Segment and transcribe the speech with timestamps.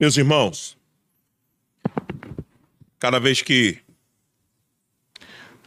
[0.00, 0.78] Meus irmãos,
[3.00, 3.80] cada vez que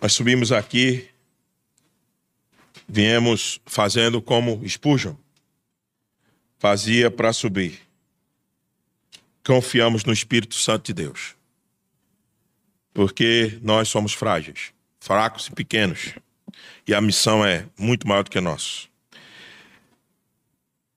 [0.01, 1.09] nós subimos aqui,
[2.87, 5.15] viemos fazendo como Spurgeon
[6.57, 7.81] fazia para subir.
[9.45, 11.35] Confiamos no Espírito Santo de Deus.
[12.93, 16.13] Porque nós somos frágeis, fracos e pequenos.
[16.87, 18.87] E a missão é muito maior do que a nossa.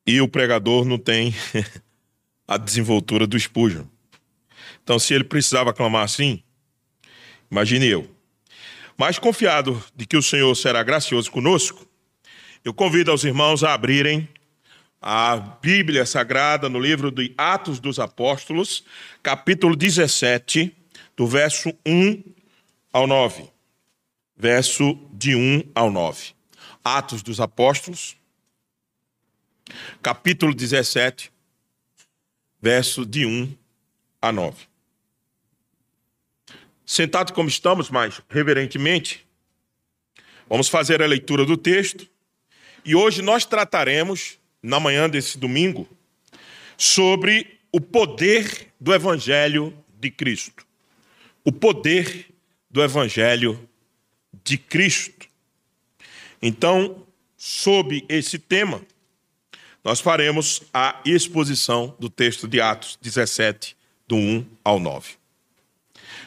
[0.06, 1.34] E o pregador não tem
[2.46, 3.86] a desenvoltura do Spurgeon.
[4.82, 6.42] Então, se ele precisava clamar assim,
[7.50, 8.10] imagine eu.
[8.96, 11.86] Mas confiado de que o Senhor será gracioso conosco,
[12.64, 14.28] eu convido aos irmãos a abrirem
[15.00, 18.84] a Bíblia Sagrada no livro de Atos dos Apóstolos,
[19.22, 20.74] capítulo 17,
[21.14, 22.22] do verso 1
[22.92, 23.50] ao 9.
[24.36, 26.32] Verso de 1 ao 9.
[26.82, 28.16] Atos dos Apóstolos,
[30.02, 31.30] capítulo 17,
[32.64, 33.54] verso de 1
[34.22, 34.56] a 9.
[36.86, 39.26] Sentado como estamos, mas reverentemente,
[40.48, 42.08] vamos fazer a leitura do texto
[42.82, 45.86] e hoje nós trataremos na manhã desse domingo,
[46.78, 50.66] sobre o poder do Evangelho de Cristo.
[51.44, 52.32] O poder
[52.70, 53.68] do Evangelho
[54.42, 55.28] de Cristo.
[56.40, 58.80] Então, sob esse tema,
[59.84, 63.76] nós faremos a exposição do texto de Atos 17,
[64.08, 65.12] do 1 ao 9.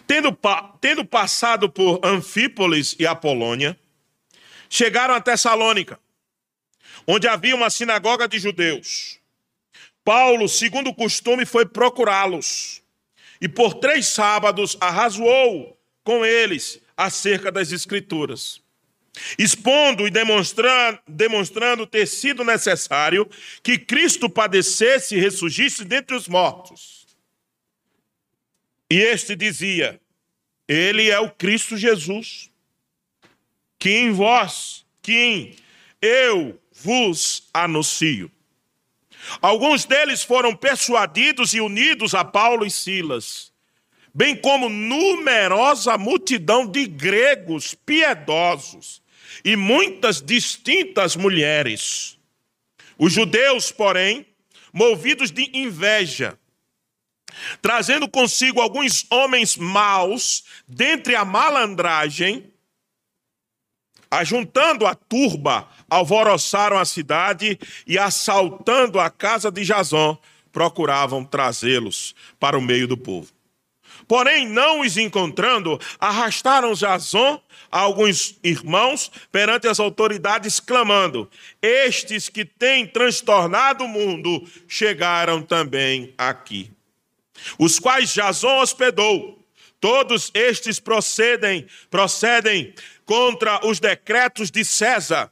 [0.05, 0.37] Tendo,
[0.79, 3.77] tendo passado por Anfípolis e Apolônia,
[4.69, 5.99] chegaram a Tessalônica
[7.07, 9.17] onde havia uma sinagoga de judeus.
[10.03, 12.81] Paulo, segundo o costume, foi procurá-los
[13.39, 18.61] e por três sábados arrazoou com eles acerca das Escrituras,
[19.37, 23.29] expondo e demonstrando, demonstrando ter sido necessário
[23.61, 27.05] que Cristo padecesse e ressurgisse dentre os mortos.
[28.89, 29.99] E este dizia:
[30.67, 32.49] Ele é o Cristo Jesus,
[33.77, 35.55] que em vós, que em
[36.01, 38.31] eu vos anuncio.
[39.41, 43.51] Alguns deles foram persuadidos e unidos a Paulo e Silas,
[44.13, 49.01] bem como numerosa multidão de gregos piedosos
[49.43, 52.17] e muitas distintas mulheres.
[52.97, 54.25] Os judeus, porém,
[54.73, 56.37] movidos de inveja,
[57.61, 62.51] trazendo consigo alguns homens maus dentre a malandragem,
[64.09, 70.17] ajuntando a turba, alvoroçaram a cidade e, assaltando a casa de Jazão,
[70.51, 73.36] procuravam trazê-los para o meio do povo.
[74.07, 81.29] Porém, não os encontrando, arrastaram Jazão a alguns irmãos perante as autoridades, clamando:
[81.61, 86.71] Estes que têm transtornado o mundo chegaram também aqui.
[87.59, 89.35] Os quais Jazão hospedou.
[89.79, 92.73] Todos estes procedem, procedem
[93.05, 95.31] contra os decretos de César,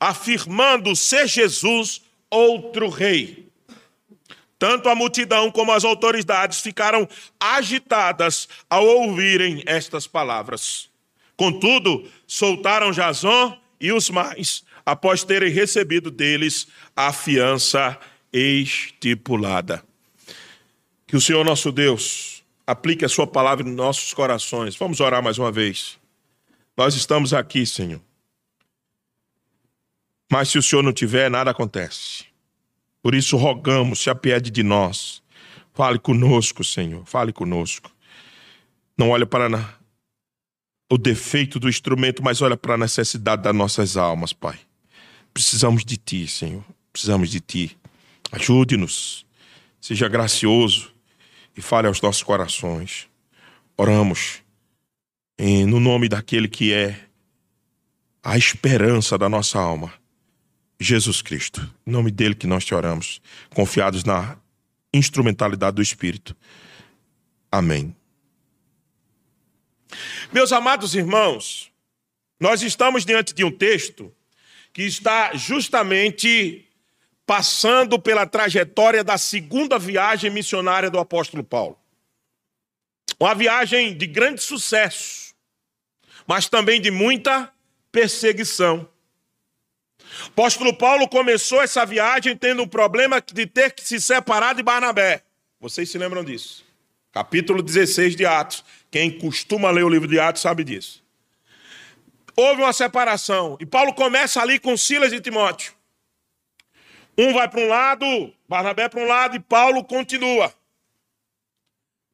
[0.00, 3.43] afirmando ser Jesus outro rei.
[4.64, 7.06] Tanto a multidão como as autoridades ficaram
[7.38, 10.88] agitadas ao ouvirem estas palavras.
[11.36, 16.66] Contudo, soltaram Jason e os mais, após terem recebido deles
[16.96, 18.00] a fiança
[18.32, 19.84] estipulada.
[21.06, 24.74] Que o Senhor nosso Deus aplique a sua palavra em nossos corações.
[24.76, 25.98] Vamos orar mais uma vez.
[26.74, 28.00] Nós estamos aqui, Senhor.
[30.32, 32.32] Mas se o Senhor não tiver, nada acontece.
[33.04, 35.22] Por isso rogamos, se apiede de nós.
[35.74, 37.04] Fale conosco, Senhor.
[37.04, 37.90] Fale conosco.
[38.96, 39.74] Não olha para na...
[40.90, 44.58] o defeito do instrumento, mas olha para a necessidade das nossas almas, Pai.
[45.34, 46.64] Precisamos de Ti, Senhor.
[46.90, 47.76] Precisamos de Ti.
[48.32, 49.26] Ajude-nos.
[49.78, 50.90] Seja gracioso
[51.54, 53.06] e fale aos nossos corações.
[53.76, 54.42] Oramos
[55.68, 56.98] no nome daquele que é
[58.22, 59.92] a esperança da nossa alma,
[60.84, 61.60] Jesus Cristo.
[61.86, 63.20] Em nome dele que nós te oramos,
[63.54, 64.36] confiados na
[64.92, 66.36] instrumentalidade do Espírito.
[67.50, 67.94] Amém.
[70.32, 71.70] Meus amados irmãos,
[72.38, 74.12] nós estamos diante de um texto
[74.72, 76.68] que está justamente
[77.24, 81.78] passando pela trajetória da segunda viagem missionária do apóstolo Paulo.
[83.18, 85.24] Uma viagem de grande sucesso
[86.26, 87.52] mas também de muita
[87.92, 88.88] perseguição.
[90.22, 94.62] O apóstolo Paulo começou essa viagem tendo o problema de ter que se separar de
[94.62, 95.22] Barnabé.
[95.60, 96.64] Vocês se lembram disso?
[97.12, 98.64] Capítulo 16 de Atos.
[98.90, 101.02] Quem costuma ler o livro de Atos sabe disso.
[102.36, 103.56] Houve uma separação.
[103.60, 105.72] E Paulo começa ali com Silas e Timóteo.
[107.16, 110.52] Um vai para um lado, Barnabé para um lado e Paulo continua.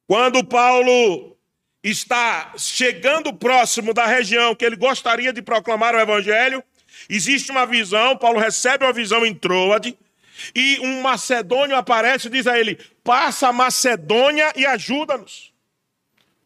[0.07, 1.35] Quando Paulo
[1.83, 6.63] está chegando próximo da região que ele gostaria de proclamar o evangelho,
[7.09, 9.97] existe uma visão, Paulo recebe uma visão em Troade,
[10.55, 15.51] e um macedônio aparece e diz a ele: passa a Macedônia e ajuda-nos.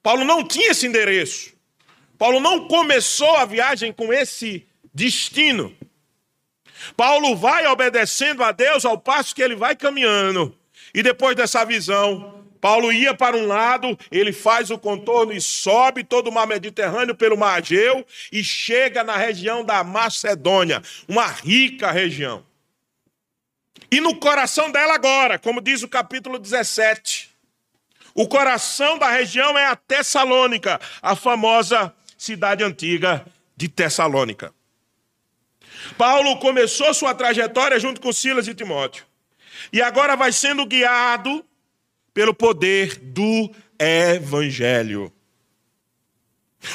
[0.04, 1.54] Paulo não tinha esse endereço.
[2.18, 5.76] Paulo não começou a viagem com esse destino.
[6.96, 10.56] Paulo vai obedecendo a Deus ao passo que ele vai caminhando.
[10.94, 12.35] E depois dessa visão,
[12.66, 17.14] Paulo ia para um lado, ele faz o contorno e sobe todo o mar Mediterrâneo
[17.14, 22.44] pelo mar Egeu e chega na região da Macedônia, uma rica região.
[23.92, 27.30] E no coração dela agora, como diz o capítulo 17,
[28.16, 34.52] o coração da região é a Tessalônica, a famosa cidade antiga de Tessalônica.
[36.00, 39.06] Paulo começou sua trajetória junto com Silas e Timóteo.
[39.72, 41.46] E agora vai sendo guiado
[42.16, 45.14] pelo poder do evangelho.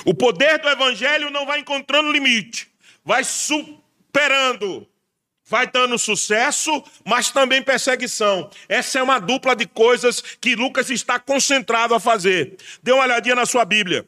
[0.04, 2.70] O poder do evangelho não vai encontrando limite,
[3.04, 4.86] vai superando
[5.50, 8.48] vai dando sucesso, mas também perseguição.
[8.68, 12.56] Essa é uma dupla de coisas que Lucas está concentrado a fazer.
[12.80, 14.06] Dê uma olhadinha na sua Bíblia.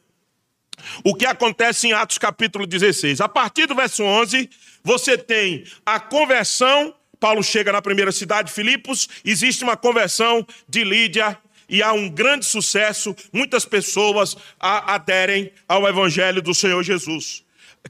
[1.03, 3.21] O que acontece em Atos capítulo 16?
[3.21, 4.49] A partir do verso 11,
[4.85, 6.95] você tem a conversão.
[7.23, 11.39] Paulo chega na primeira cidade, Filipos, existe uma conversão de Lídia
[11.69, 13.15] e há um grande sucesso.
[13.33, 17.45] Muitas pessoas aderem ao evangelho do Senhor Jesus,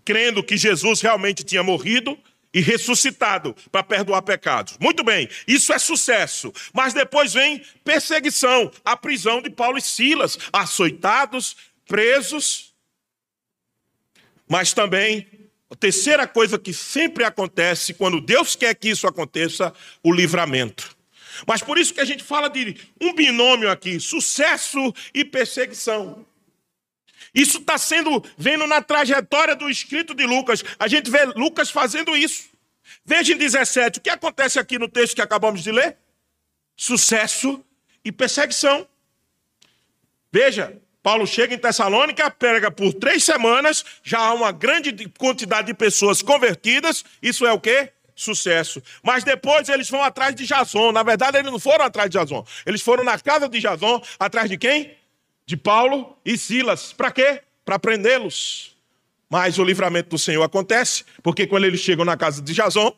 [0.04, 2.18] crendo que Jesus realmente tinha morrido,
[2.52, 4.76] e ressuscitado para perdoar pecados.
[4.78, 6.52] Muito bem, isso é sucesso.
[6.74, 11.56] Mas depois vem perseguição, a prisão de Paulo e Silas, açoitados,
[11.86, 12.74] presos.
[14.46, 15.26] Mas também,
[15.72, 19.72] a terceira coisa que sempre acontece quando Deus quer que isso aconteça,
[20.02, 20.94] o livramento.
[21.46, 26.26] Mas por isso que a gente fala de um binômio aqui, sucesso e perseguição.
[27.34, 30.62] Isso está sendo, vendo na trajetória do escrito de Lucas.
[30.78, 32.50] A gente vê Lucas fazendo isso.
[33.02, 35.96] Veja em 17, o que acontece aqui no texto que acabamos de ler?
[36.76, 37.64] Sucesso
[38.04, 38.86] e perseguição.
[40.30, 45.74] Veja, Paulo chega em Tessalônica, prega por três semanas, já há uma grande quantidade de
[45.74, 47.04] pessoas convertidas.
[47.20, 47.90] Isso é o quê?
[48.14, 48.82] Sucesso.
[49.02, 50.92] Mas depois eles vão atrás de Jason.
[50.92, 52.46] Na verdade, eles não foram atrás de Jason.
[52.64, 54.96] Eles foram na casa de Jason, atrás de quem?
[55.46, 56.92] de Paulo e Silas.
[56.92, 57.42] Para quê?
[57.64, 58.76] Para prendê-los.
[59.28, 62.94] Mas o livramento do Senhor acontece, porque quando eles chegam na casa de Jason,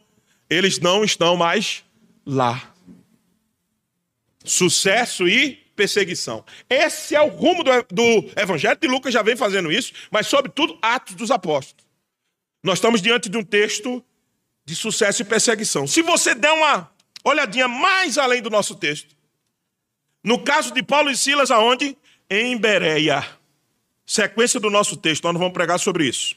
[0.48, 1.84] eles não estão mais
[2.26, 2.72] lá.
[4.44, 6.44] Sucesso e perseguição.
[6.68, 10.78] Esse é o rumo do, do Evangelho de Lucas, já vem fazendo isso, mas, sobretudo,
[10.80, 11.84] Atos dos Apóstolos.
[12.62, 14.02] Nós estamos diante de um texto
[14.64, 15.86] de sucesso e perseguição.
[15.86, 16.90] Se você der uma
[17.24, 19.14] olhadinha mais além do nosso texto,
[20.22, 21.96] no caso de Paulo e Silas, aonde?
[22.28, 23.24] em Bereia.
[24.06, 26.36] Sequência do nosso texto, nós não vamos pregar sobre isso.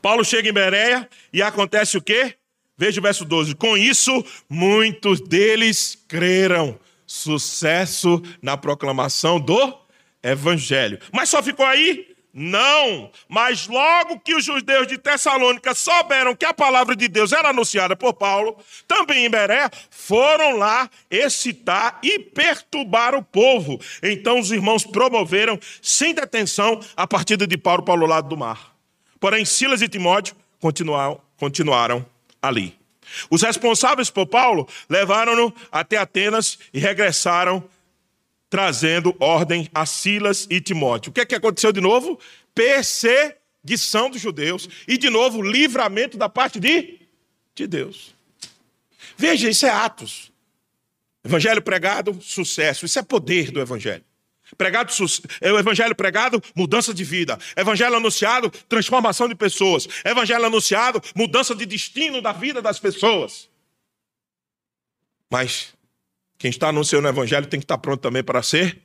[0.00, 2.34] Paulo chega em Bereia e acontece o quê?
[2.76, 3.54] Veja o verso 12.
[3.54, 6.78] Com isso, muitos deles creram.
[7.12, 9.76] Sucesso na proclamação do
[10.22, 11.00] evangelho.
[11.12, 12.14] Mas só ficou aí?
[12.32, 17.48] Não, mas logo que os judeus de Tessalônica souberam que a palavra de Deus era
[17.48, 23.80] anunciada por Paulo, também em Beré, foram lá excitar e perturbar o povo.
[24.00, 28.76] Então os irmãos promoveram, sem detenção, a partida de Paulo para o lado do mar.
[29.18, 32.06] Porém, Silas e Timóteo continuaram, continuaram
[32.40, 32.79] ali.
[33.30, 37.62] Os responsáveis por Paulo levaram-no até Atenas e regressaram
[38.48, 41.10] trazendo ordem a Silas e Timóteo.
[41.10, 42.18] O que, é que aconteceu de novo?
[42.52, 46.98] Perseguição dos judeus e, de novo, livramento da parte de,
[47.54, 48.14] de Deus.
[49.16, 50.32] Veja, isso é Atos.
[51.24, 52.84] Evangelho pregado, sucesso.
[52.84, 54.04] Isso é poder do Evangelho.
[54.56, 54.92] Pregado,
[55.40, 57.38] é o evangelho pregado, mudança de vida.
[57.56, 59.88] Evangelho anunciado, transformação de pessoas.
[60.04, 63.48] Evangelho anunciado, mudança de destino da vida das pessoas.
[65.30, 65.74] Mas
[66.38, 68.80] quem está anunciando o evangelho tem que estar pronto também para ser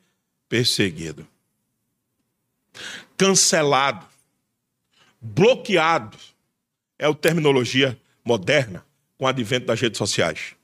[0.47, 1.27] perseguido.
[3.17, 4.05] Cancelado.
[5.19, 6.17] Bloqueado.
[6.99, 8.85] É a terminologia moderna
[9.17, 10.55] com o advento das redes sociais.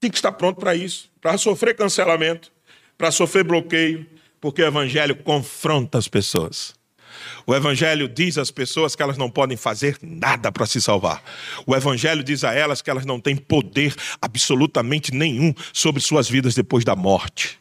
[0.00, 2.52] Tem que estar pronto para isso, para sofrer cancelamento,
[2.98, 4.04] para sofrer bloqueio,
[4.40, 6.76] porque o evangelho confronta as pessoas.
[7.46, 11.22] O Evangelho diz às pessoas que elas não podem fazer nada para se salvar.
[11.66, 16.54] O Evangelho diz a elas que elas não têm poder absolutamente nenhum sobre suas vidas
[16.54, 17.58] depois da morte.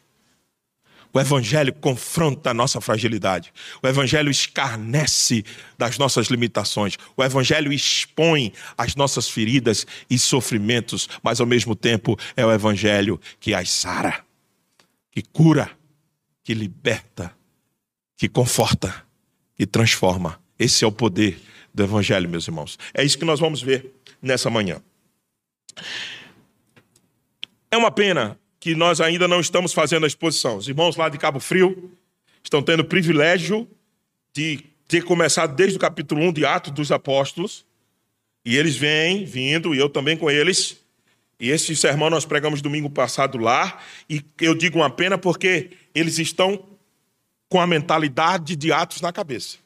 [1.13, 3.51] O Evangelho confronta a nossa fragilidade.
[3.81, 5.43] O Evangelho escarnece
[5.77, 6.97] das nossas limitações.
[7.15, 13.19] O Evangelho expõe as nossas feridas e sofrimentos, mas ao mesmo tempo é o Evangelho
[13.39, 14.26] que as sara,
[15.17, 15.71] que cura,
[16.43, 17.35] que liberta,
[18.15, 19.03] que conforta,
[19.55, 20.39] que transforma.
[20.59, 21.39] Esse é o poder
[21.73, 22.77] do Evangelho, meus irmãos.
[22.93, 24.79] É isso que nós vamos ver nessa manhã.
[27.71, 30.57] É uma pena que nós ainda não estamos fazendo a exposição.
[30.57, 31.91] Os irmãos lá de Cabo Frio
[32.43, 33.67] estão tendo o privilégio
[34.31, 37.65] de ter começado desde o capítulo 1 de Atos dos Apóstolos.
[38.45, 40.77] E eles vêm vindo, e eu também com eles.
[41.39, 43.79] E esse sermão nós pregamos domingo passado lá.
[44.09, 46.65] E eu digo uma pena porque eles estão
[47.49, 49.57] com a mentalidade de Atos na cabeça.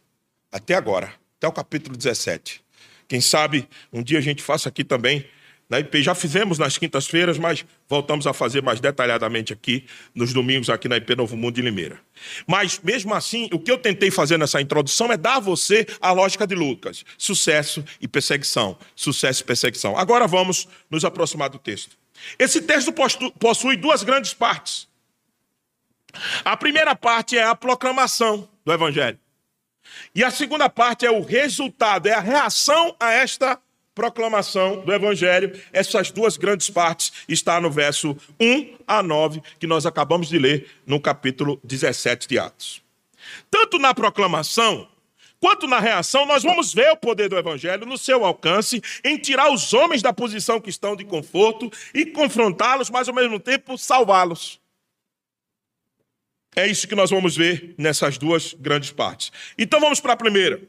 [0.51, 2.61] Até agora, até o capítulo 17.
[3.07, 5.25] Quem sabe um dia a gente faça aqui também
[5.71, 6.03] na IP.
[6.03, 10.97] Já fizemos nas quintas-feiras, mas voltamos a fazer mais detalhadamente aqui nos domingos aqui na
[10.97, 11.97] IP Novo Mundo de Limeira.
[12.45, 16.11] Mas mesmo assim, o que eu tentei fazer nessa introdução é dar a você a
[16.11, 19.97] lógica de Lucas: sucesso e perseguição, sucesso e perseguição.
[19.97, 21.97] Agora vamos nos aproximar do texto.
[22.37, 22.93] Esse texto
[23.39, 24.89] possui duas grandes partes.
[26.43, 29.17] A primeira parte é a proclamação do evangelho.
[30.13, 33.57] E a segunda parte é o resultado, é a reação a esta
[33.93, 35.59] proclamação do Evangelho.
[35.71, 40.69] Essas duas grandes partes estão no verso 1 a 9, que nós acabamos de ler
[40.85, 42.81] no capítulo 17 de Atos.
[43.49, 44.87] Tanto na proclamação
[45.39, 49.51] quanto na reação, nós vamos ver o poder do Evangelho no seu alcance em tirar
[49.51, 54.61] os homens da posição que estão de conforto e confrontá-los, mas ao mesmo tempo salvá-los.
[56.55, 59.31] É isso que nós vamos ver nessas duas grandes partes.
[59.57, 60.61] Então vamos para a primeira,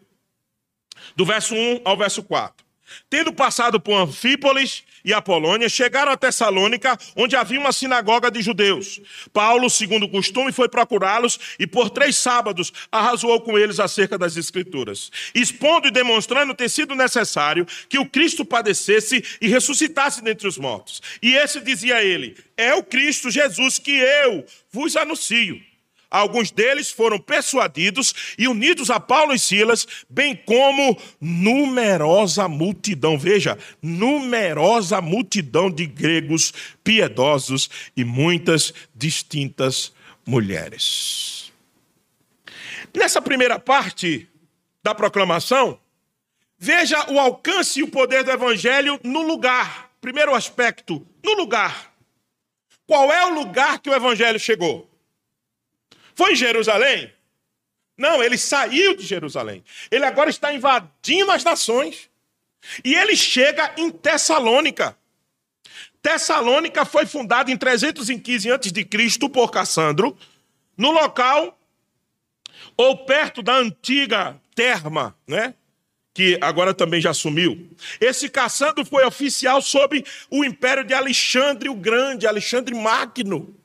[1.17, 2.62] do verso 1 ao verso 4.
[3.09, 9.01] Tendo passado por Anfípolis e Apolônia, chegaram a Tessalônica, onde havia uma sinagoga de judeus.
[9.33, 14.37] Paulo, segundo o costume, foi procurá-los e por três sábados arrazoou com eles acerca das
[14.37, 20.59] Escrituras, expondo e demonstrando ter sido necessário que o Cristo padecesse e ressuscitasse dentre os
[20.59, 21.03] mortos.
[21.21, 25.72] E esse dizia ele: É o Cristo Jesus que eu vos anuncio.
[26.12, 33.16] Alguns deles foram persuadidos e unidos a Paulo e Silas, bem como numerosa multidão.
[33.16, 36.52] Veja, numerosa multidão de gregos
[36.85, 39.90] piedosos e muitas distintas
[40.26, 41.50] mulheres.
[42.95, 44.28] Nessa primeira parte
[44.85, 45.81] da proclamação,
[46.59, 49.90] veja o alcance e o poder do evangelho no lugar.
[49.99, 51.90] Primeiro aspecto, no lugar.
[52.87, 54.92] Qual é o lugar que o evangelho chegou?
[56.23, 57.12] Foi em Jerusalém?
[57.99, 59.64] Não, ele saiu de Jerusalém.
[59.91, 62.09] Ele agora está invadindo as nações.
[62.85, 64.97] E ele chega em Tessalônica.
[66.00, 69.29] Tessalônica foi fundada em 315 a.C.
[69.33, 70.17] por Cassandro,
[70.76, 71.59] no local
[72.76, 75.55] ou perto da antiga Terma, né?
[76.14, 77.69] que agora também já sumiu.
[78.00, 83.57] Esse Cassandro foi oficial sob o império de Alexandre o Grande, Alexandre Magno.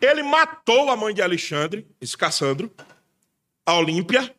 [0.00, 2.72] Ele matou a mãe de Alexandre, esse Cassandro,
[3.66, 4.34] a Olímpia,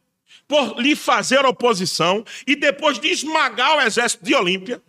[0.47, 4.81] por lhe fazer oposição e depois de esmagar o exército de Olímpia,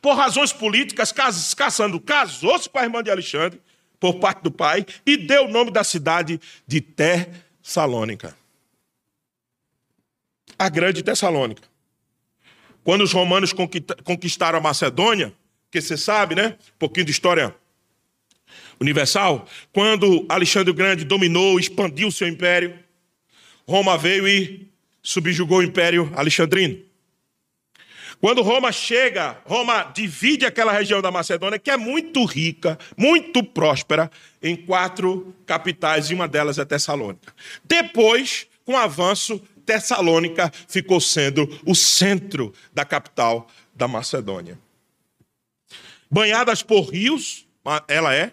[0.00, 3.60] por razões políticas, Cassandro casou-se com a irmã de Alexandre,
[4.00, 8.36] por parte do pai, e deu o nome da cidade de Tessalônica.
[10.58, 11.62] A grande Tessalônica.
[12.82, 13.52] Quando os romanos
[14.04, 15.34] conquistaram a Macedônia,
[15.70, 16.58] que você sabe, né?
[16.74, 17.54] Um pouquinho de história
[18.80, 22.78] universal, quando Alexandre o Grande dominou, expandiu o seu império,
[23.66, 24.68] Roma veio e
[25.02, 26.82] subjugou o império alexandrino.
[28.20, 34.10] Quando Roma chega, Roma divide aquela região da Macedônia, que é muito rica, muito próspera,
[34.42, 37.34] em quatro capitais, e uma delas é Tessalônica.
[37.64, 44.58] Depois, com o avanço, Tessalônica ficou sendo o centro da capital da Macedônia.
[46.10, 47.46] Banhadas por rios,
[47.88, 48.32] ela é,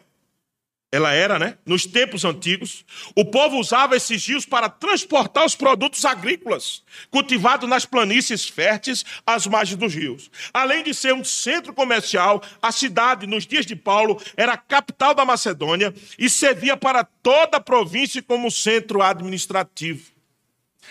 [0.91, 1.57] ela era, né?
[1.65, 2.83] Nos tempos antigos,
[3.15, 9.47] o povo usava esses rios para transportar os produtos agrícolas cultivados nas planícies férteis às
[9.47, 10.29] margens dos rios.
[10.53, 15.13] Além de ser um centro comercial, a cidade, nos dias de Paulo, era a capital
[15.13, 20.11] da Macedônia e servia para toda a província como centro administrativo.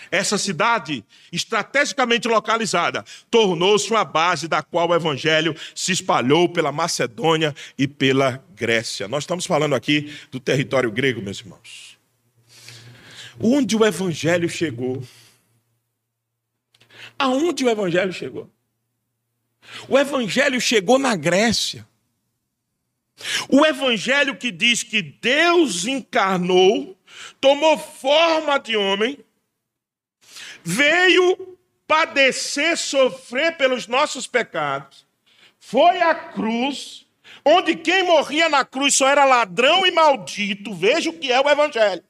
[0.09, 7.53] Essa cidade, estrategicamente localizada, tornou-se uma base da qual o evangelho se espalhou pela Macedônia
[7.77, 9.07] e pela Grécia.
[9.07, 11.97] Nós estamos falando aqui do território grego, meus irmãos.
[13.39, 15.03] Onde o evangelho chegou?
[17.17, 18.49] Aonde o evangelho chegou?
[19.87, 21.87] O evangelho chegou na Grécia.
[23.47, 26.97] O evangelho que diz que Deus encarnou,
[27.39, 29.19] tomou forma de homem
[30.63, 35.05] veio padecer, sofrer pelos nossos pecados,
[35.59, 37.05] foi à cruz,
[37.45, 40.73] onde quem morria na cruz só era ladrão e maldito.
[40.73, 42.03] Veja o que é o Evangelho.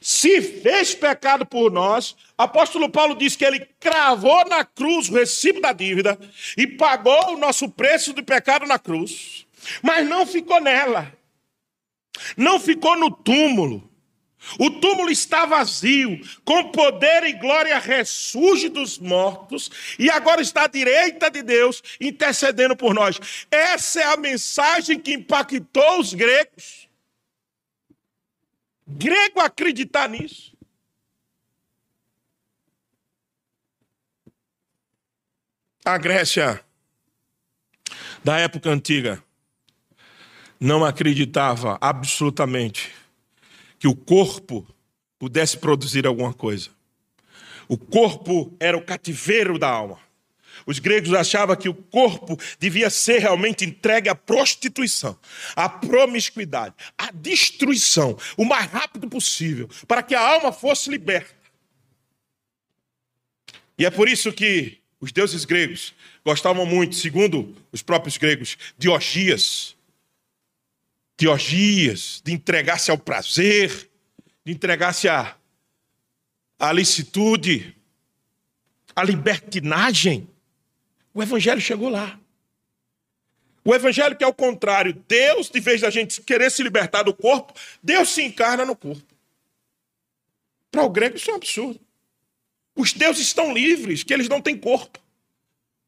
[0.00, 2.16] se fez pecado por nós.
[2.36, 6.18] Apóstolo Paulo diz que ele cravou na cruz o recibo da dívida
[6.56, 9.46] e pagou o nosso preço de pecado na cruz,
[9.82, 11.12] mas não ficou nela,
[12.36, 13.88] não ficou no túmulo.
[14.58, 20.66] O túmulo está vazio, com poder e glória ressurge dos mortos e agora está à
[20.66, 23.18] direita de Deus, intercedendo por nós.
[23.50, 26.88] Essa é a mensagem que impactou os gregos.
[28.86, 30.56] Grego acreditar nisso.
[35.84, 36.60] A Grécia
[38.22, 39.22] da época antiga
[40.58, 42.92] não acreditava absolutamente
[43.86, 44.66] que o corpo
[45.16, 46.70] pudesse produzir alguma coisa.
[47.68, 50.00] O corpo era o cativeiro da alma.
[50.66, 55.16] Os gregos achavam que o corpo devia ser realmente entregue à prostituição,
[55.54, 61.36] à promiscuidade, à destruição, o mais rápido possível, para que a alma fosse liberta.
[63.78, 68.88] E é por isso que os deuses gregos gostavam muito, segundo os próprios gregos, de
[68.88, 69.75] orgias,
[71.16, 73.90] de orgias, de entregar-se ao prazer,
[74.44, 75.36] de entregar-se à,
[76.58, 77.74] à licitude,
[78.94, 80.28] à libertinagem.
[81.14, 82.18] O Evangelho chegou lá.
[83.64, 84.92] O Evangelho que é o contrário.
[85.08, 89.02] Deus, de vez da gente querer se libertar do corpo, Deus se encarna no corpo.
[90.70, 91.80] Para o grego isso é um absurdo.
[92.76, 95.00] Os deuses estão livres, que eles não têm corpo.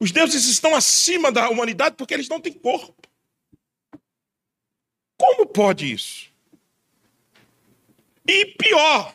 [0.00, 2.97] Os deuses estão acima da humanidade porque eles não têm corpo.
[5.18, 6.28] Como pode isso?
[8.26, 9.14] E pior,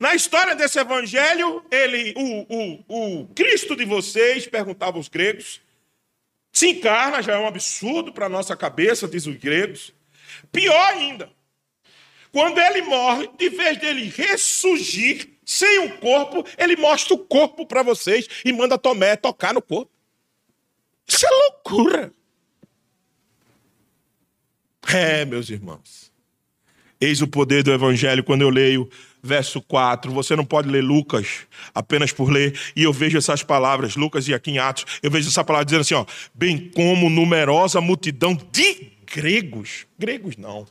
[0.00, 2.46] na história desse evangelho, ele, o,
[2.88, 5.60] o, o Cristo de vocês, perguntava aos gregos,
[6.52, 9.92] se encarna, já é um absurdo para a nossa cabeça, diz os gregos.
[10.50, 11.30] Pior ainda,
[12.32, 17.82] quando ele morre, de vez dele ressurgir sem um corpo, ele mostra o corpo para
[17.82, 19.90] vocês e manda Tomé tocar no corpo.
[21.06, 22.12] Isso é loucura.
[24.88, 26.10] É, meus irmãos.
[27.00, 28.88] Eis o poder do Evangelho quando eu leio
[29.22, 30.10] verso 4.
[30.12, 32.58] Você não pode ler Lucas apenas por ler.
[32.74, 35.82] E eu vejo essas palavras, Lucas e aqui em Atos, eu vejo essa palavra dizendo
[35.82, 39.86] assim: ó, bem como numerosa multidão de gregos.
[39.98, 40.66] Gregos não.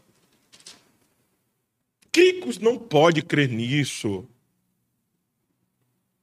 [2.11, 4.27] Gregos não pode crer nisso.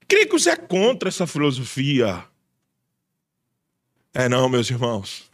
[0.08, 2.24] Gregos é contra essa filosofia.
[4.12, 5.33] É não, meus irmãos.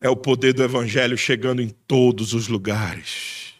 [0.00, 3.54] É o poder do Evangelho chegando em todos os lugares.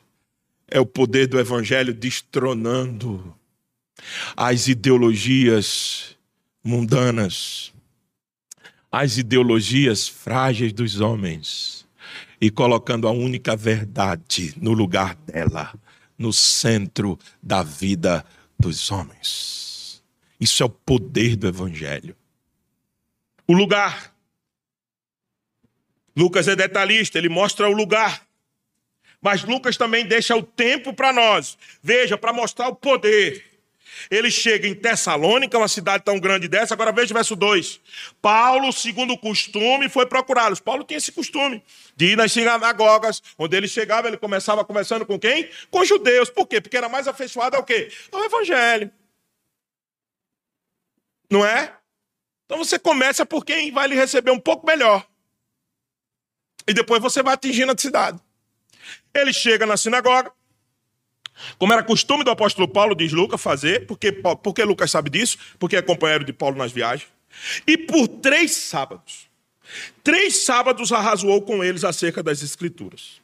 [0.66, 3.34] É o poder do Evangelho destronando
[4.36, 6.16] as ideologias
[6.64, 7.72] mundanas,
[8.90, 11.86] as ideologias frágeis dos homens
[12.40, 15.74] e colocando a única verdade no lugar dela,
[16.16, 18.24] no centro da vida
[18.58, 20.02] dos homens.
[20.40, 22.16] Isso é o poder do Evangelho.
[23.46, 24.14] O lugar
[26.16, 28.26] Lucas é detalhista, ele mostra o lugar.
[29.20, 31.58] Mas Lucas também deixa o tempo para nós.
[31.82, 33.50] Veja, para mostrar o poder.
[34.10, 36.74] Ele chega em Tessalônica, uma cidade tão grande dessa.
[36.74, 37.80] Agora veja o verso 2.
[38.22, 40.60] Paulo, segundo o costume, foi procurá-los.
[40.60, 41.62] Paulo tinha esse costume
[41.96, 45.50] de ir nas sinagogas, onde ele chegava, ele começava conversando com quem?
[45.70, 46.30] Com judeus.
[46.30, 46.60] Por quê?
[46.60, 47.90] Porque era mais afeiçoado ao quê?
[48.10, 48.90] Ao evangelho.
[51.30, 51.74] Não é?
[52.46, 55.06] Então você começa por quem vai lhe receber um pouco melhor.
[56.66, 58.18] E depois você vai atingindo a cidade.
[59.14, 60.32] Ele chega na sinagoga,
[61.58, 65.76] como era costume do apóstolo Paulo, diz Lucas, fazer, porque, porque Lucas sabe disso, porque
[65.76, 67.08] é companheiro de Paulo nas viagens.
[67.66, 69.28] E por três sábados,
[70.02, 73.20] três sábados arrazoou com eles acerca das Escrituras,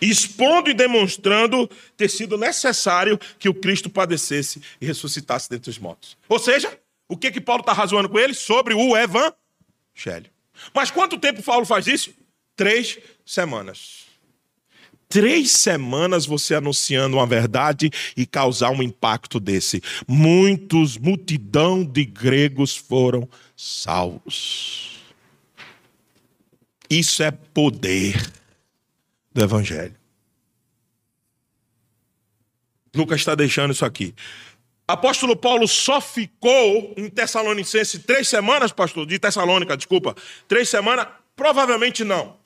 [0.00, 6.16] expondo e demonstrando ter sido necessário que o Cristo padecesse e ressuscitasse dentre os mortos.
[6.28, 8.38] Ou seja, o que que Paulo está razoando com eles?
[8.38, 10.30] Sobre o Evangelho.
[10.72, 12.14] Mas quanto tempo Paulo faz isso?
[12.56, 14.04] Três semanas.
[15.08, 19.82] Três semanas você anunciando uma verdade e causar um impacto desse.
[20.08, 24.98] Muitos, multidão de gregos foram salvos.
[26.90, 28.20] Isso é poder
[29.32, 29.94] do Evangelho.
[32.94, 34.14] Lucas está deixando isso aqui.
[34.86, 40.14] Apóstolo Paulo só ficou em Tessalonicense três semanas, pastor, de Tessalônica, desculpa,
[40.46, 41.06] três semanas?
[41.34, 42.36] Provavelmente não.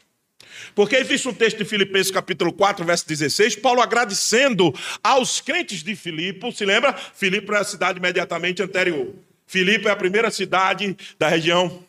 [0.75, 5.95] Porque existe um texto de Filipenses capítulo 4, verso 16, Paulo agradecendo aos crentes de
[5.95, 6.93] Filipe, se lembra?
[6.93, 9.15] Filipe é a cidade imediatamente anterior.
[9.47, 11.83] Filipe é a primeira cidade da região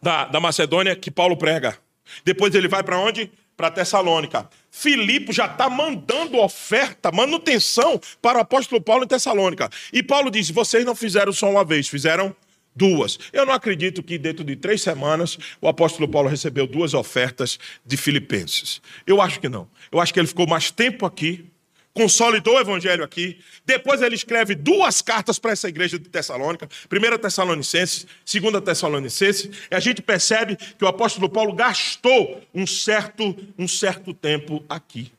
[0.00, 1.76] da, da Macedônia que Paulo prega.
[2.24, 3.30] Depois ele vai para onde?
[3.56, 4.48] para Tessalônica.
[4.70, 9.70] Filipe já está mandando oferta, manutenção para o apóstolo Paulo em Tessalônica.
[9.92, 12.34] E Paulo diz: vocês não fizeram só uma vez, fizeram
[12.74, 13.18] duas.
[13.32, 17.96] Eu não acredito que dentro de três semanas o apóstolo Paulo recebeu duas ofertas de
[17.96, 18.80] filipenses.
[19.06, 19.68] Eu acho que não.
[19.92, 21.44] Eu acho que ele ficou mais tempo aqui,
[21.92, 23.38] consolidou o evangelho aqui.
[23.64, 29.74] Depois ele escreve duas cartas para essa igreja de Tessalônica, primeira Tessalonicenses, segunda Tessalonicenses, e
[29.74, 35.12] a gente percebe que o apóstolo Paulo gastou um certo, um certo tempo aqui.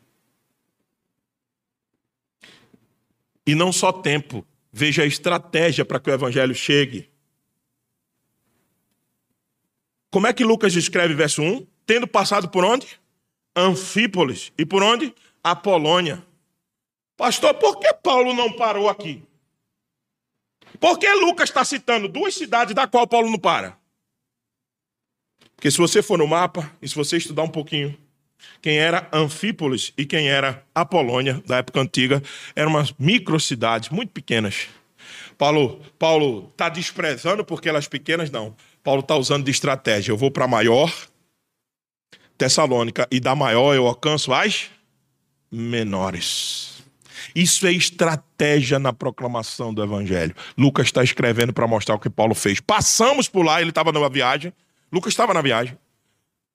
[3.48, 7.08] E não só tempo, veja a estratégia para que o evangelho chegue.
[10.16, 11.68] Como é que Lucas escreve verso 1?
[11.86, 12.88] Tendo passado por onde?
[13.54, 14.54] Anfípolis.
[14.58, 15.14] E por onde?
[15.44, 16.26] Apolônia.
[17.18, 19.22] Pastor, por que Paulo não parou aqui?
[20.80, 23.78] Por que Lucas está citando duas cidades da qual Paulo não para?
[25.54, 27.98] Porque se você for no mapa, e se você estudar um pouquinho,
[28.62, 32.24] quem era Anfípolis e quem era Apolônia, da época antiga,
[32.56, 34.70] eram umas microcidades muito pequenas.
[35.38, 38.56] Paulo Paulo está desprezando porque elas pequenas, não.
[38.86, 40.12] Paulo está usando de estratégia.
[40.12, 40.94] Eu vou para maior,
[42.38, 44.70] Tessalônica, e da maior eu alcanço as
[45.52, 46.84] menores.
[47.34, 50.36] Isso é estratégia na proclamação do evangelho.
[50.56, 52.60] Lucas está escrevendo para mostrar o que Paulo fez.
[52.60, 54.54] Passamos por lá, ele estava numa viagem.
[54.92, 55.76] Lucas estava na viagem.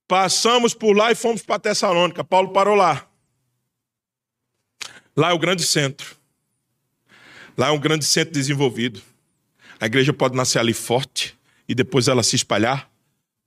[0.07, 2.23] Passamos por lá e fomos para Tessalônica.
[2.23, 3.05] Paulo parou lá.
[5.17, 6.17] Lá é o grande centro.
[7.59, 9.03] Lá é um grande centro desenvolvido.
[9.81, 11.40] A igreja pode nascer ali forte
[11.71, 12.91] e depois ela se espalhar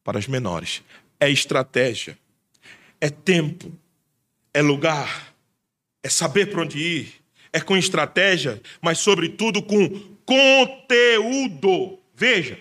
[0.02, 0.82] para as menores.
[1.20, 2.18] É estratégia,
[3.02, 3.70] é tempo,
[4.54, 5.36] é lugar,
[6.02, 9.90] é saber para onde ir, é com estratégia, mas, sobretudo, com
[10.26, 12.00] conteúdo.
[12.16, 12.58] Veja,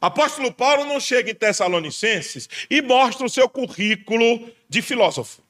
[0.00, 5.42] apóstolo Paulo não chega em Tessalonicenses e mostra o seu currículo de filósofo.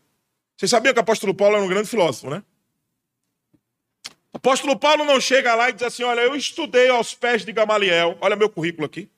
[0.56, 2.42] Vocês sabiam que o apóstolo Paulo era um grande filósofo, né?
[4.32, 8.18] Apóstolo Paulo não chega lá e diz assim: Olha, eu estudei aos pés de Gamaliel,
[8.20, 9.08] olha meu currículo aqui.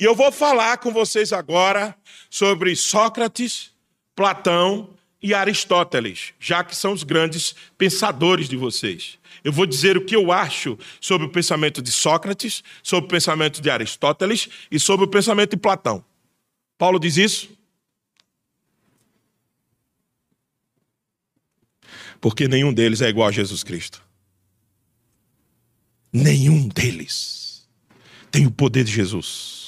[0.00, 1.94] E eu vou falar com vocês agora
[2.30, 3.70] sobre Sócrates,
[4.16, 9.18] Platão e Aristóteles, já que são os grandes pensadores de vocês.
[9.44, 13.60] Eu vou dizer o que eu acho sobre o pensamento de Sócrates, sobre o pensamento
[13.60, 16.02] de Aristóteles e sobre o pensamento de Platão.
[16.78, 17.50] Paulo diz isso?
[22.22, 24.02] Porque nenhum deles é igual a Jesus Cristo.
[26.10, 27.68] Nenhum deles
[28.30, 29.59] tem o poder de Jesus.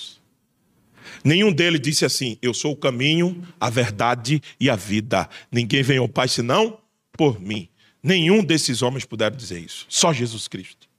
[1.24, 5.28] Nenhum deles disse assim: Eu sou o caminho, a verdade e a vida.
[5.50, 6.78] Ninguém vem ao Pai senão
[7.12, 7.68] por mim.
[8.02, 9.86] Nenhum desses homens puderam dizer isso.
[9.88, 10.92] Só Jesus Cristo.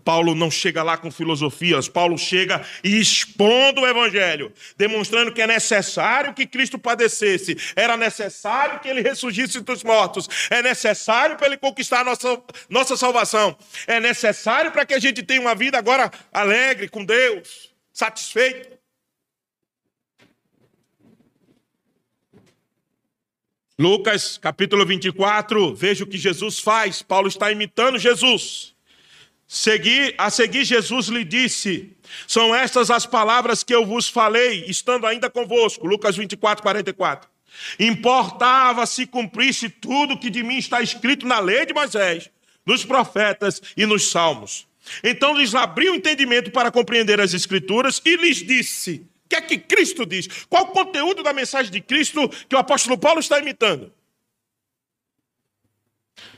[0.00, 5.46] Paulo não chega lá com filosofias, Paulo chega e expondo o evangelho, demonstrando que é
[5.46, 11.56] necessário que Cristo padecesse, era necessário que ele ressurgisse dos mortos, é necessário para ele
[11.58, 16.10] conquistar a nossa, nossa salvação, é necessário para que a gente tenha uma vida agora
[16.32, 18.79] alegre com Deus, satisfeito.
[23.80, 27.00] Lucas capítulo 24, veja o que Jesus faz.
[27.00, 28.74] Paulo está imitando Jesus.
[29.48, 31.96] Segui, a seguir, Jesus lhe disse:
[32.28, 35.86] São estas as palavras que eu vos falei, estando ainda convosco.
[35.86, 37.26] Lucas 24, 44.
[37.78, 42.28] Importava se cumprisse tudo que de mim está escrito na lei de Moisés,
[42.66, 44.68] nos profetas e nos salmos.
[45.02, 49.58] Então lhes abriu o entendimento para compreender as Escrituras e lhes disse: que é que
[49.58, 50.26] Cristo diz?
[50.48, 53.92] Qual o conteúdo da mensagem de Cristo que o apóstolo Paulo está imitando?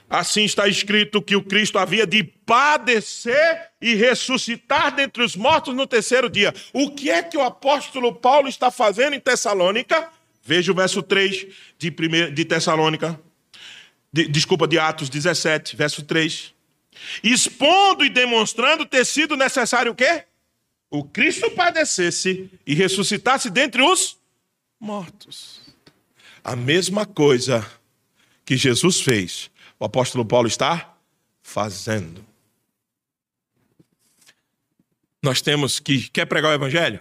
[0.08, 5.86] Assim está escrito que o Cristo havia de padecer e ressuscitar dentre os mortos no
[5.86, 6.52] terceiro dia.
[6.70, 10.10] O que é que o apóstolo Paulo está fazendo em Tessalônica?
[10.44, 11.46] Veja o verso 3
[11.78, 13.18] de, primeir, de Tessalônica.
[14.12, 16.52] De, desculpa, de Atos 17, verso 3.
[17.24, 20.26] Expondo e demonstrando ter sido necessário o quê?
[20.92, 24.18] O Cristo padecesse e ressuscitasse dentre os
[24.78, 25.62] mortos.
[26.44, 27.66] A mesma coisa
[28.44, 29.50] que Jesus fez,
[29.80, 30.94] o apóstolo Paulo está
[31.42, 32.22] fazendo.
[35.22, 36.10] Nós temos que.
[36.10, 37.00] Quer pregar o Evangelho?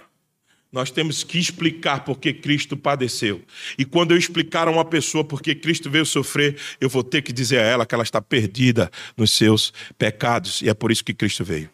[0.72, 3.44] Nós temos que explicar por que Cristo padeceu.
[3.78, 7.22] E quando eu explicar a uma pessoa por que Cristo veio sofrer, eu vou ter
[7.24, 10.62] que dizer a ela que ela está perdida nos seus pecados.
[10.62, 11.70] E é por isso que Cristo veio.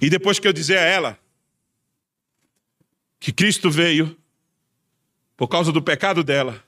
[0.00, 1.18] E depois que eu dizer a ela
[3.18, 4.16] que Cristo veio
[5.36, 6.62] por causa do pecado dela,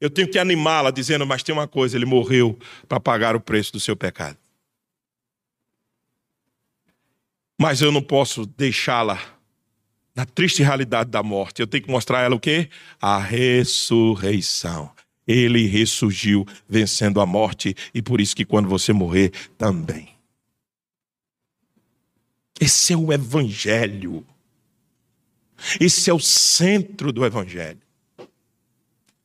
[0.00, 3.72] eu tenho que animá-la dizendo: Mas tem uma coisa, ele morreu para pagar o preço
[3.72, 4.38] do seu pecado.
[7.58, 9.20] Mas eu não posso deixá-la
[10.14, 11.60] na triste realidade da morte.
[11.60, 12.70] Eu tenho que mostrar a ela o quê?
[13.00, 14.90] A ressurreição.
[15.26, 20.19] Ele ressurgiu vencendo a morte e por isso que quando você morrer também.
[22.60, 24.26] Esse é o evangelho.
[25.80, 27.80] Esse é o centro do evangelho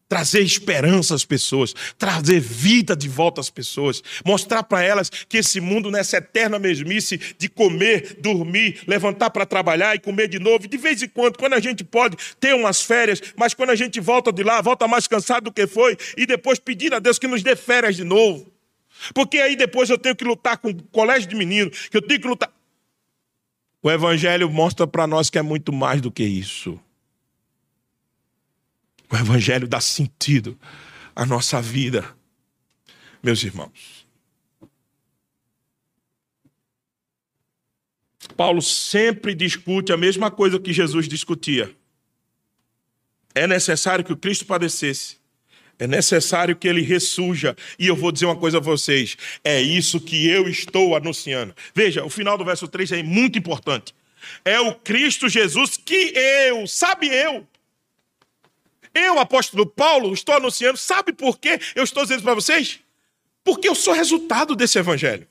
[0.07, 5.59] trazer esperança às pessoas, trazer vida de volta às pessoas, mostrar para elas que esse
[5.59, 10.77] mundo nessa eterna mesmice de comer, dormir, levantar para trabalhar e comer de novo, de
[10.77, 14.31] vez em quando, quando a gente pode ter umas férias, mas quando a gente volta
[14.31, 17.41] de lá, volta mais cansado do que foi e depois pedir a Deus que nos
[17.41, 18.49] dê férias de novo.
[19.13, 22.21] Porque aí depois eu tenho que lutar com o colégio de menino, que eu tenho
[22.21, 22.54] que lutar.
[23.85, 26.79] O evangelho mostra para nós que é muito mais do que isso.
[29.11, 30.59] O Evangelho dá sentido
[31.15, 32.03] à nossa vida,
[33.21, 34.07] meus irmãos.
[38.35, 41.77] Paulo sempre discute a mesma coisa que Jesus discutia.
[43.35, 45.19] É necessário que o Cristo padecesse.
[45.77, 47.55] É necessário que ele ressurja.
[47.77, 51.53] E eu vou dizer uma coisa a vocês: é isso que eu estou anunciando.
[51.73, 53.93] Veja, o final do verso 3 é muito importante.
[54.43, 57.45] É o Cristo Jesus que eu, sabe eu,
[58.95, 62.79] eu, apóstolo Paulo, estou anunciando, sabe por quê eu estou dizendo para vocês?
[63.43, 65.27] Porque eu sou resultado desse evangelho.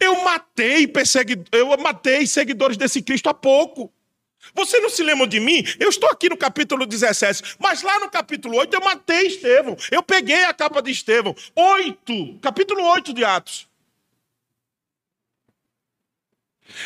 [0.00, 1.44] Eu matei persegui...
[1.52, 3.92] eu matei seguidores desse Cristo há pouco.
[4.54, 5.64] Você não se lembra de mim?
[5.78, 9.76] Eu estou aqui no capítulo 17, mas lá no capítulo 8 eu matei Estevão.
[9.90, 11.34] Eu peguei a capa de Estevão.
[11.54, 13.68] 8, capítulo 8 de Atos.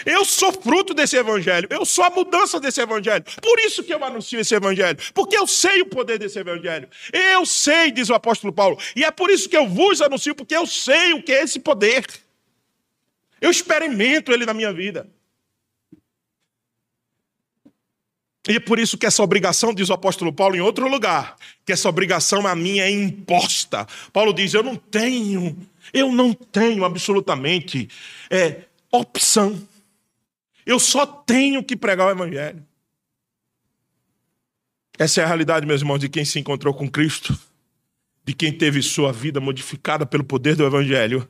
[0.06, 3.24] Eu sou fruto desse evangelho, eu sou a mudança desse evangelho.
[3.42, 6.88] Por isso que eu anuncio esse evangelho, porque eu sei o poder desse evangelho.
[7.12, 10.56] Eu sei, diz o apóstolo Paulo, e é por isso que eu vos anuncio, porque
[10.56, 12.06] eu sei o que é esse poder.
[13.40, 15.10] Eu experimento ele na minha vida.
[18.48, 21.72] E é por isso que essa obrigação, diz o apóstolo Paulo em outro lugar, que
[21.72, 23.86] essa obrigação a mim é imposta.
[24.12, 25.56] Paulo diz: Eu não tenho,
[25.92, 27.88] eu não tenho absolutamente
[28.28, 29.60] é, opção.
[30.66, 32.64] Eu só tenho que pregar o Evangelho.
[34.98, 37.36] Essa é a realidade, meus irmãos, de quem se encontrou com Cristo,
[38.24, 41.28] de quem teve sua vida modificada pelo poder do Evangelho.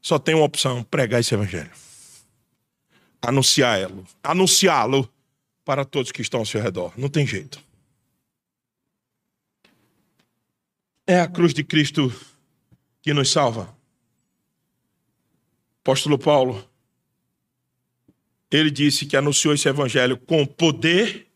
[0.00, 1.70] Só tem uma opção: pregar esse Evangelho.
[3.22, 4.06] Anunciá-lo.
[4.22, 5.10] Anunciá-lo
[5.64, 6.92] para todos que estão ao seu redor.
[6.96, 7.62] Não tem jeito.
[11.06, 12.12] É a cruz de Cristo
[13.02, 13.74] que nos salva.
[15.82, 16.68] Apóstolo Paulo
[18.50, 21.26] ele disse que anunciou esse evangelho com poder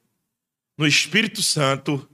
[0.76, 2.08] no Espírito Santo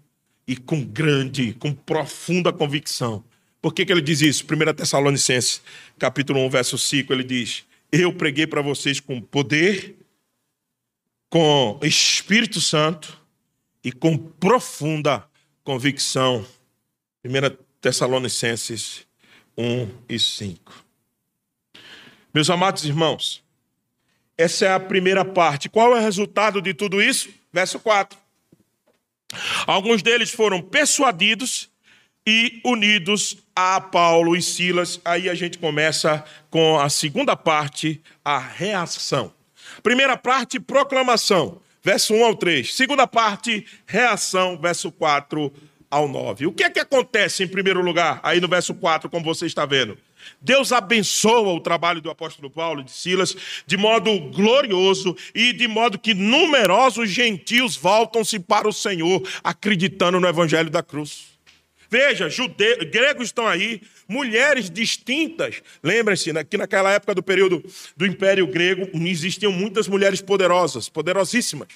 [0.46, 3.22] e com grande, com profunda convicção.
[3.60, 4.44] Por que, que ele diz isso?
[4.44, 5.62] 1 Tessalonicenses,
[5.98, 9.96] capítulo 1, verso 5, ele diz: Eu preguei para vocês com poder,
[11.34, 13.20] com Espírito Santo
[13.82, 15.28] e com profunda
[15.64, 16.46] convicção.
[17.24, 19.04] 1 Tessalonicenses
[19.58, 20.72] 1 e 5.
[22.32, 23.42] Meus amados irmãos,
[24.38, 25.68] essa é a primeira parte.
[25.68, 27.28] Qual é o resultado de tudo isso?
[27.52, 28.16] Verso 4.
[29.66, 31.68] Alguns deles foram persuadidos
[32.24, 35.00] e unidos a Paulo e Silas.
[35.04, 39.34] Aí a gente começa com a segunda parte, a reação.
[39.84, 42.74] Primeira parte, proclamação, verso 1 ao 3.
[42.74, 45.52] Segunda parte, reação, verso 4
[45.90, 46.46] ao 9.
[46.46, 49.66] O que é que acontece em primeiro lugar, aí no verso 4, como você está
[49.66, 49.98] vendo?
[50.40, 55.68] Deus abençoa o trabalho do apóstolo Paulo e de Silas de modo glorioso e de
[55.68, 61.26] modo que numerosos gentios voltam-se para o Senhor, acreditando no evangelho da cruz.
[61.90, 65.62] Veja, judeus, gregos estão aí, mulheres distintas.
[65.82, 67.64] Lembrem-se né, que naquela época do período
[67.96, 71.68] do Império Grego existiam muitas mulheres poderosas, poderosíssimas.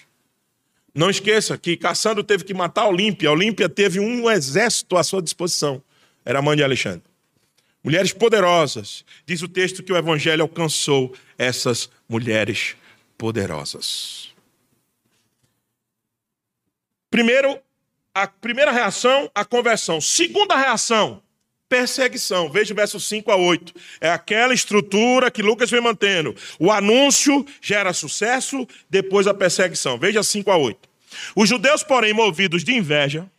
[0.95, 3.29] Não esqueça que Cassandro teve que matar a Olímpia.
[3.29, 5.83] A Olímpia teve um exército à sua disposição.
[6.25, 7.03] Era a mãe de Alexandre.
[7.83, 9.05] Mulheres poderosas.
[9.25, 12.77] Diz o texto que o evangelho alcançou essas mulheres
[13.17, 14.35] poderosas.
[17.11, 17.59] Primeiro,
[18.15, 20.01] a primeira reação, a conversão.
[20.01, 21.23] Segunda reação,
[21.69, 22.51] perseguição.
[22.51, 23.73] Veja o verso 5 a 8.
[24.01, 26.35] É aquela estrutura que Lucas vem mantendo.
[26.59, 29.99] O anúncio gera sucesso, depois a perseguição.
[29.99, 30.89] Veja 5 a 8.
[31.37, 33.31] Os judeus, porém, movidos de inveja,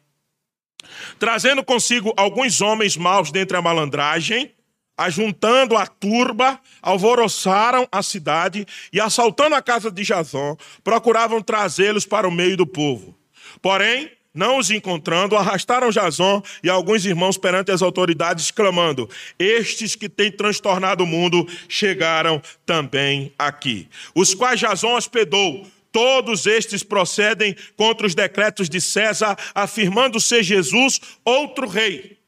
[1.17, 4.51] trazendo consigo alguns homens maus dentre a malandragem,
[4.97, 12.27] ajuntando a turba, alvoroçaram a cidade e, assaltando a casa de Jazão, procuravam trazê-los para
[12.27, 13.17] o meio do povo.
[13.61, 20.07] Porém, não os encontrando, arrastaram Jazão e alguns irmãos perante as autoridades, clamando: Estes que
[20.07, 23.89] têm transtornado o mundo chegaram também aqui.
[24.15, 31.01] Os quais Jazão hospedou Todos estes procedem contra os decretos de César, afirmando ser Jesus
[31.25, 32.19] outro rei.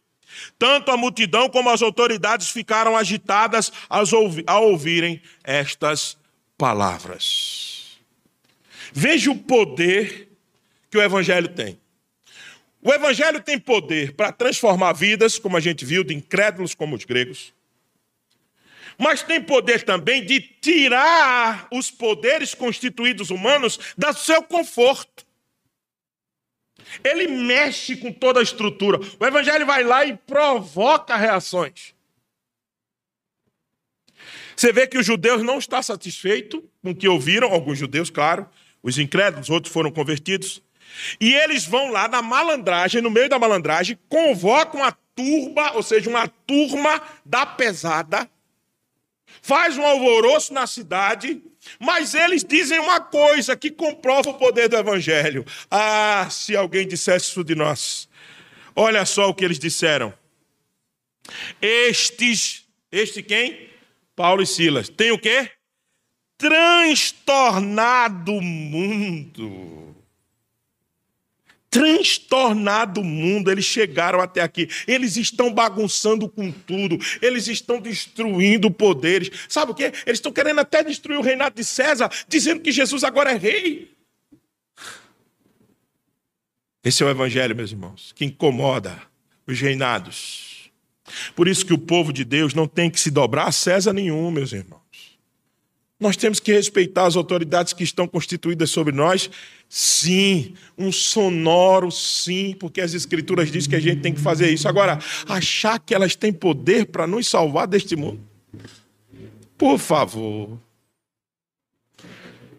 [0.57, 6.17] Tanto a multidão como as autoridades ficaram agitadas ao ouvirem estas
[6.57, 7.99] palavras.
[8.91, 10.31] Veja o poder
[10.89, 11.80] que o Evangelho tem.
[12.81, 17.05] O Evangelho tem poder para transformar vidas, como a gente viu, de incrédulos como os
[17.05, 17.53] gregos,
[18.97, 25.25] mas tem poder também de tirar os poderes constituídos humanos do seu conforto.
[27.03, 28.99] Ele mexe com toda a estrutura.
[29.19, 31.93] O Evangelho vai lá e provoca reações.
[34.55, 38.47] Você vê que os judeus não estão satisfeitos com o que ouviram, alguns judeus, claro,
[38.83, 40.61] os incrédulos, outros foram convertidos.
[41.19, 46.09] E eles vão lá na malandragem, no meio da malandragem, convocam a turba, ou seja,
[46.09, 48.29] uma turma da pesada,
[49.41, 51.41] faz um alvoroço na cidade,
[51.79, 55.45] mas eles dizem uma coisa que comprova o poder do evangelho.
[55.69, 58.09] Ah, se alguém dissesse isso de nós.
[58.75, 60.13] Olha só o que eles disseram.
[61.61, 63.69] Estes, este quem?
[64.15, 64.89] Paulo e Silas.
[64.89, 65.51] Tem o quê?
[66.37, 69.90] Transtornado o mundo
[71.71, 74.67] transtornado o mundo, eles chegaram até aqui.
[74.85, 79.31] Eles estão bagunçando com tudo, eles estão destruindo poderes.
[79.47, 79.85] Sabe o que?
[79.85, 83.89] Eles estão querendo até destruir o reinado de César, dizendo que Jesus agora é rei.
[86.83, 89.01] Esse é o evangelho, meus irmãos, que incomoda
[89.47, 90.69] os reinados.
[91.35, 94.29] Por isso que o povo de Deus não tem que se dobrar a César nenhum,
[94.29, 94.81] meus irmãos.
[95.99, 99.29] Nós temos que respeitar as autoridades que estão constituídas sobre nós,
[99.73, 104.67] sim, um sonoro sim, porque as escrituras dizem que a gente tem que fazer isso.
[104.67, 108.19] Agora, achar que elas têm poder para nos salvar deste mundo?
[109.57, 110.59] Por favor.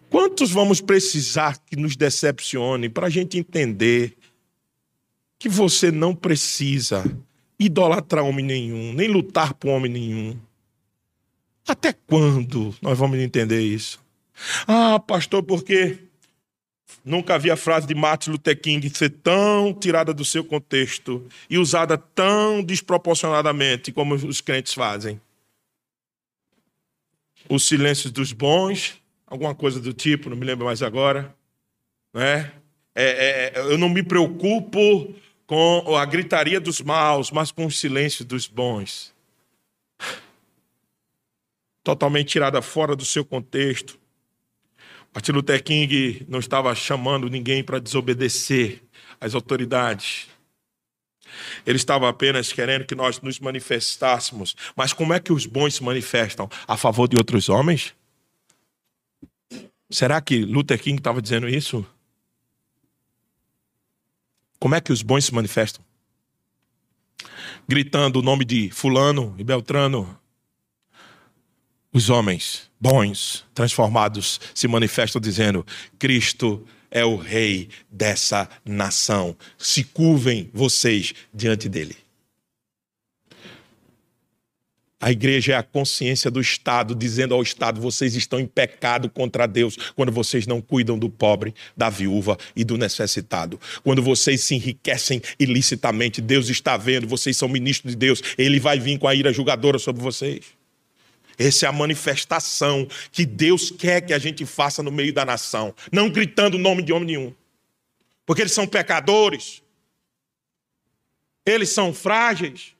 [0.09, 4.17] Quantos vamos precisar que nos decepcione para a gente entender
[5.37, 7.03] que você não precisa
[7.59, 10.35] idolatrar homem nenhum, nem lutar por homem nenhum?
[11.67, 14.03] Até quando nós vamos entender isso?
[14.67, 16.02] Ah, pastor, porque
[17.03, 21.57] nunca vi a frase de Martin Luther King ser tão tirada do seu contexto e
[21.57, 25.19] usada tão desproporcionadamente como os crentes fazem.
[27.49, 31.35] Os silêncios dos bons, alguma coisa do tipo, não me lembro mais agora.
[32.13, 32.51] Né?
[32.95, 35.13] É, é, eu não me preocupo
[35.45, 39.13] com a gritaria dos maus, mas com o silêncio dos bons
[41.83, 43.99] totalmente tirada fora do seu contexto.
[45.13, 48.81] Martin Luther King não estava chamando ninguém para desobedecer
[49.21, 50.27] às autoridades.
[51.65, 54.55] Ele estava apenas querendo que nós nos manifestássemos.
[54.75, 56.49] Mas como é que os bons se manifestam?
[56.67, 57.93] A favor de outros homens?
[59.89, 61.85] Será que Luther King estava dizendo isso?
[64.59, 65.83] Como é que os bons se manifestam?
[67.67, 70.19] Gritando o nome de Fulano e Beltrano,
[71.93, 75.65] os homens bons, transformados, se manifestam dizendo:
[75.97, 79.37] Cristo é o rei dessa nação.
[79.57, 81.95] Se curvem vocês diante dele.
[84.99, 89.45] A igreja é a consciência do Estado, dizendo ao Estado: vocês estão em pecado contra
[89.45, 93.59] Deus quando vocês não cuidam do pobre, da viúva e do necessitado.
[93.83, 98.79] Quando vocês se enriquecem ilicitamente, Deus está vendo, vocês são ministros de Deus, ele vai
[98.79, 100.62] vir com a ira julgadora sobre vocês.
[101.37, 105.73] Essa é a manifestação que Deus quer que a gente faça no meio da nação,
[105.91, 107.35] não gritando o nome de homem nenhum.
[108.25, 109.61] Porque eles são pecadores,
[111.45, 112.75] eles são frágeis,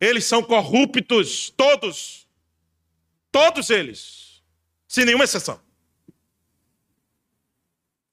[0.00, 2.26] eles são corruptos, todos.
[3.30, 4.42] Todos eles,
[4.88, 5.60] sem nenhuma exceção.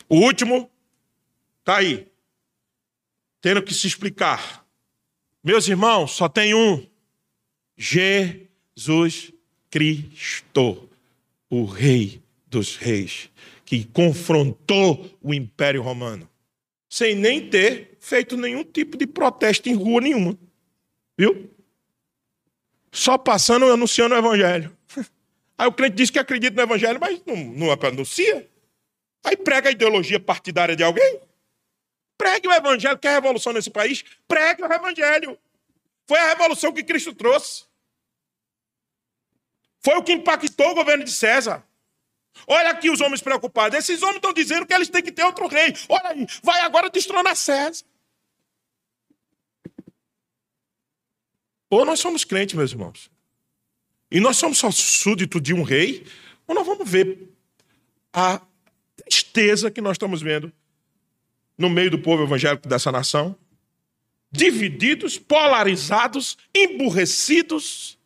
[0.09, 0.69] O último
[1.59, 2.11] está aí,
[3.39, 4.67] tendo que se explicar.
[5.41, 6.85] Meus irmãos, só tem um:
[7.77, 9.32] Jesus
[9.73, 10.87] Cristo,
[11.49, 13.31] o Rei dos Reis,
[13.65, 16.29] que confrontou o Império Romano,
[16.87, 20.37] sem nem ter feito nenhum tipo de protesto em rua nenhuma.
[21.17, 21.49] Viu?
[22.91, 24.77] Só passando e anunciando o Evangelho.
[25.57, 28.47] Aí o crente diz que acredita no Evangelho, mas não, não anuncia.
[29.23, 31.19] Aí prega a ideologia partidária de alguém.
[32.15, 32.99] Pregue o Evangelho.
[32.99, 34.05] Quer revolução nesse país?
[34.27, 35.35] Pregue o Evangelho.
[36.05, 37.72] Foi a revolução que Cristo trouxe.
[39.83, 41.63] Foi o que impactou o governo de César.
[42.47, 43.77] Olha aqui os homens preocupados.
[43.77, 45.73] Esses homens estão dizendo que eles têm que ter outro rei.
[45.89, 47.85] Olha aí, vai agora destronar César.
[51.69, 53.09] Ou nós somos crentes, meus irmãos.
[54.09, 56.05] E nós somos só súdito de um rei,
[56.47, 57.29] ou nós vamos ver
[58.13, 58.39] a,
[58.95, 60.51] tristeza que nós estamos vendo
[61.57, 63.35] no meio do povo evangélico dessa nação,
[64.31, 67.97] divididos, polarizados, emburrecidos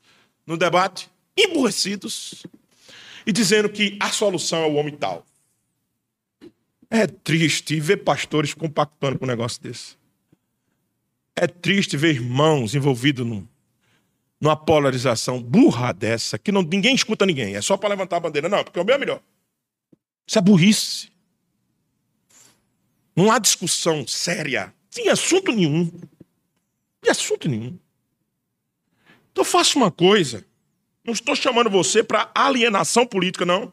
[0.46, 2.46] no debate, emburrecidos,
[3.26, 5.26] e dizendo que a solução é o homem tal.
[6.90, 9.98] É triste ver pastores compactando com um negócio desse.
[11.36, 13.46] É triste ver irmãos envolvidos num,
[14.40, 18.48] numa polarização burra dessa, que não, ninguém escuta ninguém, é só para levantar a bandeira.
[18.50, 19.22] Não, porque o meu é melhor.
[20.26, 21.10] Isso é burrice.
[23.16, 25.92] Não há discussão séria, sem assunto nenhum.
[27.02, 27.78] De assunto nenhum.
[29.32, 30.46] Então faça uma coisa.
[31.08, 33.72] Não estou chamando você para alienação política, não.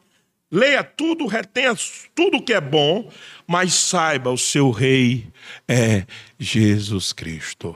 [0.49, 1.75] Leia tudo, retenha
[2.15, 3.11] tudo que é bom,
[3.45, 5.27] mas saiba, o seu rei
[5.67, 6.05] é
[6.39, 7.75] Jesus Cristo.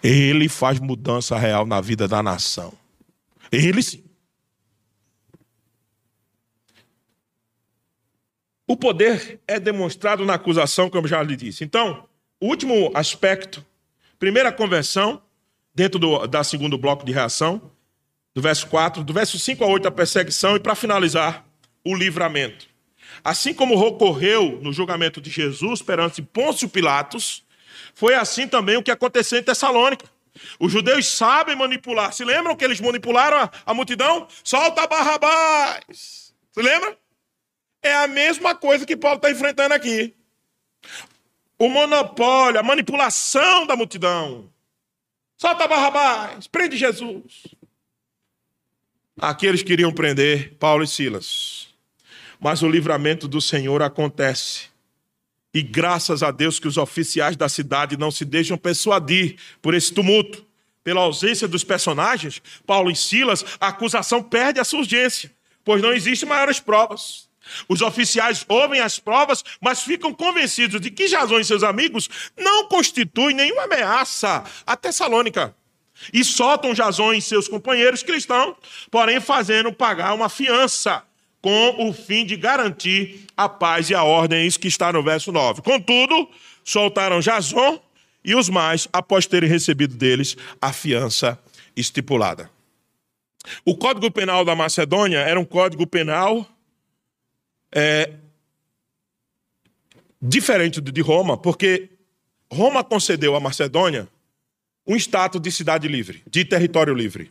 [0.00, 2.72] Ele faz mudança real na vida da nação.
[3.50, 4.04] Ele sim.
[8.64, 11.64] O poder é demonstrado na acusação, como já lhe disse.
[11.64, 12.08] Então,
[12.38, 13.66] o último aspecto,
[14.20, 15.20] primeira conversão,
[15.74, 17.60] dentro do da segundo bloco de reação,
[18.34, 21.44] do verso 4, do verso 5 a 8, a perseguição, e para finalizar,
[21.84, 22.68] o livramento.
[23.24, 27.44] Assim como ocorreu no julgamento de Jesus perante Pôncio Pilatos,
[27.94, 30.06] foi assim também o que aconteceu em Tessalônica.
[30.58, 32.12] Os judeus sabem manipular.
[32.12, 34.28] Se lembram que eles manipularam a, a multidão?
[34.44, 36.32] Solta Barrabás.
[36.52, 36.96] Se lembra?
[37.82, 40.14] É a mesma coisa que Paulo está enfrentando aqui.
[41.58, 44.50] O monopólio, a manipulação da multidão.
[45.36, 47.46] Solta Barrabás, prende Jesus.
[49.18, 51.68] Aqueles queriam prender Paulo e Silas.
[52.38, 54.70] Mas o livramento do Senhor acontece.
[55.52, 59.92] E graças a Deus que os oficiais da cidade não se deixam persuadir por esse
[59.92, 60.46] tumulto.
[60.82, 65.30] Pela ausência dos personagens, Paulo e Silas, a acusação perde a sua urgência,
[65.62, 67.28] pois não existem maiores provas.
[67.68, 72.66] Os oficiais ouvem as provas, mas ficam convencidos de que Jason e seus amigos não
[72.68, 75.54] constituem nenhuma ameaça a Tessalônica.
[76.12, 78.56] E soltam Jason e seus companheiros cristãos,
[78.90, 81.02] porém fazendo pagar uma fiança
[81.42, 85.02] com o fim de garantir a paz e a ordem, é isso que está no
[85.02, 85.62] verso 9.
[85.62, 86.28] Contudo,
[86.62, 87.80] soltaram Jason
[88.24, 91.38] e os mais após terem recebido deles a fiança
[91.74, 92.50] estipulada.
[93.64, 96.46] O Código Penal da Macedônia era um código penal
[97.72, 98.12] é,
[100.20, 101.88] diferente do de Roma, porque
[102.52, 104.06] Roma concedeu à Macedônia
[104.90, 107.30] um status de cidade livre, de território livre.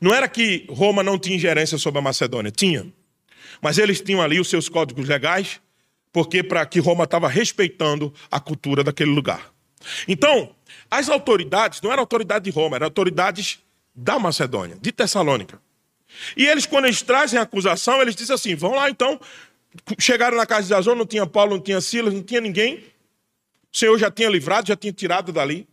[0.00, 2.90] Não era que Roma não tinha ingerência sobre a Macedônia, tinha.
[3.60, 5.60] Mas eles tinham ali os seus códigos legais,
[6.10, 9.52] porque para que Roma estava respeitando a cultura daquele lugar.
[10.06, 10.54] Então,
[10.90, 13.58] as autoridades não eram autoridade de Roma, eram autoridades
[13.94, 15.60] da Macedônia, de Tessalônica.
[16.34, 19.20] E eles, quando eles trazem a acusação, eles dizem assim: vão lá então.
[19.98, 22.82] Chegaram na casa de Azor, não tinha Paulo, não tinha Silas, não tinha ninguém.
[23.70, 25.68] O Senhor já tinha livrado, já tinha tirado dali.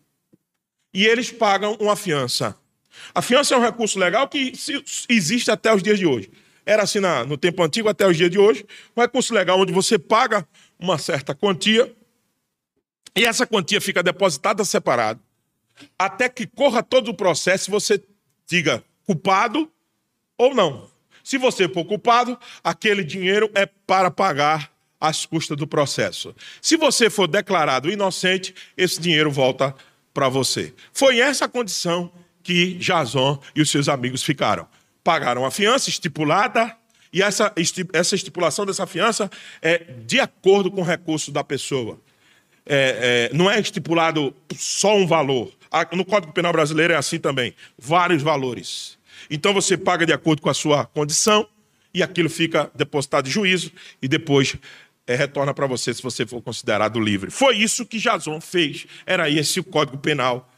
[0.95, 2.57] E eles pagam uma fiança.
[3.13, 4.53] A fiança é um recurso legal que
[5.09, 6.31] existe até os dias de hoje.
[6.65, 8.65] Era assim na, no tempo antigo até os dias de hoje.
[8.95, 10.47] Um recurso legal onde você paga
[10.79, 11.93] uma certa quantia
[13.13, 15.19] e essa quantia fica depositada separada
[15.99, 18.01] até que corra todo o processo e você
[18.47, 19.69] diga culpado
[20.37, 20.89] ou não.
[21.21, 26.33] Se você for culpado, aquele dinheiro é para pagar as custas do processo.
[26.61, 29.75] Se você for declarado inocente, esse dinheiro volta
[30.15, 30.73] para você.
[30.91, 32.11] Foi essa condição
[32.41, 34.67] que Jason e os seus amigos ficaram
[35.05, 36.75] pagaram a fiança estipulada,
[37.13, 37.53] e essa,
[37.93, 39.29] essa estipulação dessa fiança
[39.61, 42.01] é de acordo com o recurso da pessoa.
[42.65, 45.53] É, é, não é estipulado só um valor.
[45.93, 48.97] No Código Penal Brasileiro é assim também, vários valores.
[49.29, 51.47] Então você paga de acordo com a sua condição
[51.93, 54.55] e aquilo fica depositado em juízo e depois
[55.07, 57.29] é, retorna para você se você for considerado livre.
[57.29, 58.85] Foi isso que Jason fez.
[59.05, 60.49] Era esse o Código Penal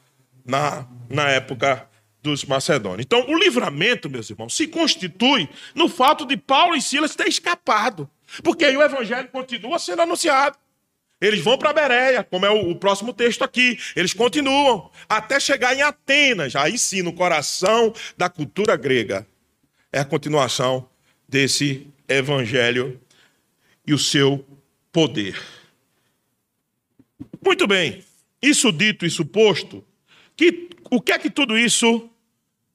[0.46, 1.88] na, na época
[2.22, 3.06] dos macedônios.
[3.06, 8.10] Então, o livramento, meus irmãos, se constitui no fato de Paulo e Silas ter escapado.
[8.44, 10.58] Porque aí o evangelho continua sendo anunciado.
[11.20, 13.80] Eles vão para Bereia, como é o, o, próximo texto aqui.
[13.96, 19.26] Eles continuam até chegar em Atenas, aí sim, no coração da cultura grega.
[19.92, 20.88] É a continuação
[21.28, 23.00] desse evangelho
[23.88, 24.46] e o seu
[24.92, 25.42] poder.
[27.44, 28.04] Muito bem,
[28.42, 29.84] isso dito e suposto,
[30.36, 32.10] que, o que é que tudo isso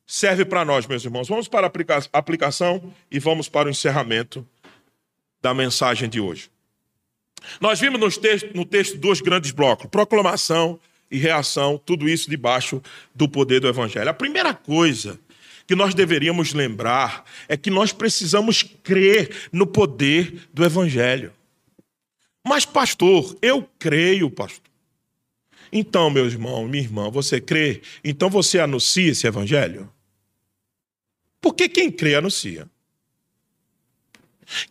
[0.06, 1.28] serve para nós, meus irmãos.
[1.28, 4.46] Vamos para a aplicação e vamos para o encerramento
[5.40, 6.50] da mensagem de hoje.
[7.60, 10.78] Nós vimos no texto, no texto dois grandes blocos: proclamação
[11.10, 12.82] e reação, tudo isso debaixo
[13.14, 14.08] do poder do Evangelho.
[14.08, 15.18] A primeira coisa
[15.66, 21.32] que nós deveríamos lembrar é que nós precisamos crer no poder do Evangelho.
[22.44, 24.70] Mas, pastor, eu creio, pastor.
[25.72, 27.80] Então, meu irmão, minha irmã, você crê?
[28.04, 29.90] Então você anuncia esse Evangelho?
[31.40, 32.68] Porque quem crê, anuncia.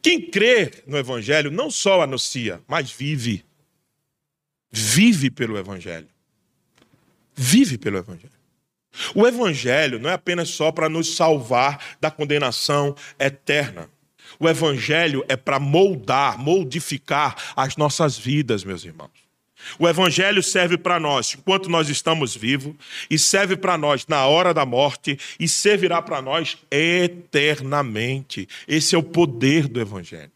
[0.02, 3.44] Quem crê no Evangelho não só anuncia, mas vive.
[4.72, 6.08] Vive pelo Evangelho.
[7.36, 8.41] Vive pelo Evangelho.
[9.16, 13.90] O Evangelho não é apenas só para nos salvar da condenação eterna.
[14.40, 19.12] O Evangelho é para moldar, modificar as nossas vidas, meus irmãos.
[19.78, 22.74] O Evangelho serve para nós enquanto nós estamos vivos,
[23.10, 28.48] e serve para nós na hora da morte, e servirá para nós eternamente.
[28.68, 30.32] Esse é o poder do Evangelho.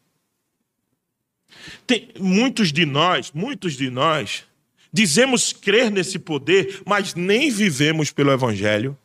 [1.87, 4.45] Tem muitos de nós, muitos de nós,
[4.95, 8.97] dizemos crer nesse poder, mas nem vivemos pelo Evangelho,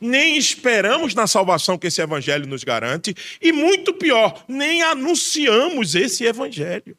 [0.00, 6.24] nem esperamos na salvação que esse Evangelho nos garante, e muito pior, nem anunciamos esse
[6.24, 6.96] Evangelho.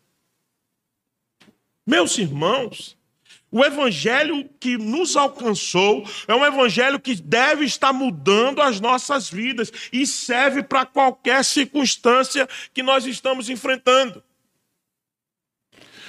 [1.88, 2.98] Meus irmãos,
[3.50, 9.72] o evangelho que nos alcançou é um evangelho que deve estar mudando as nossas vidas
[9.92, 14.24] e serve para qualquer circunstância que nós estamos enfrentando.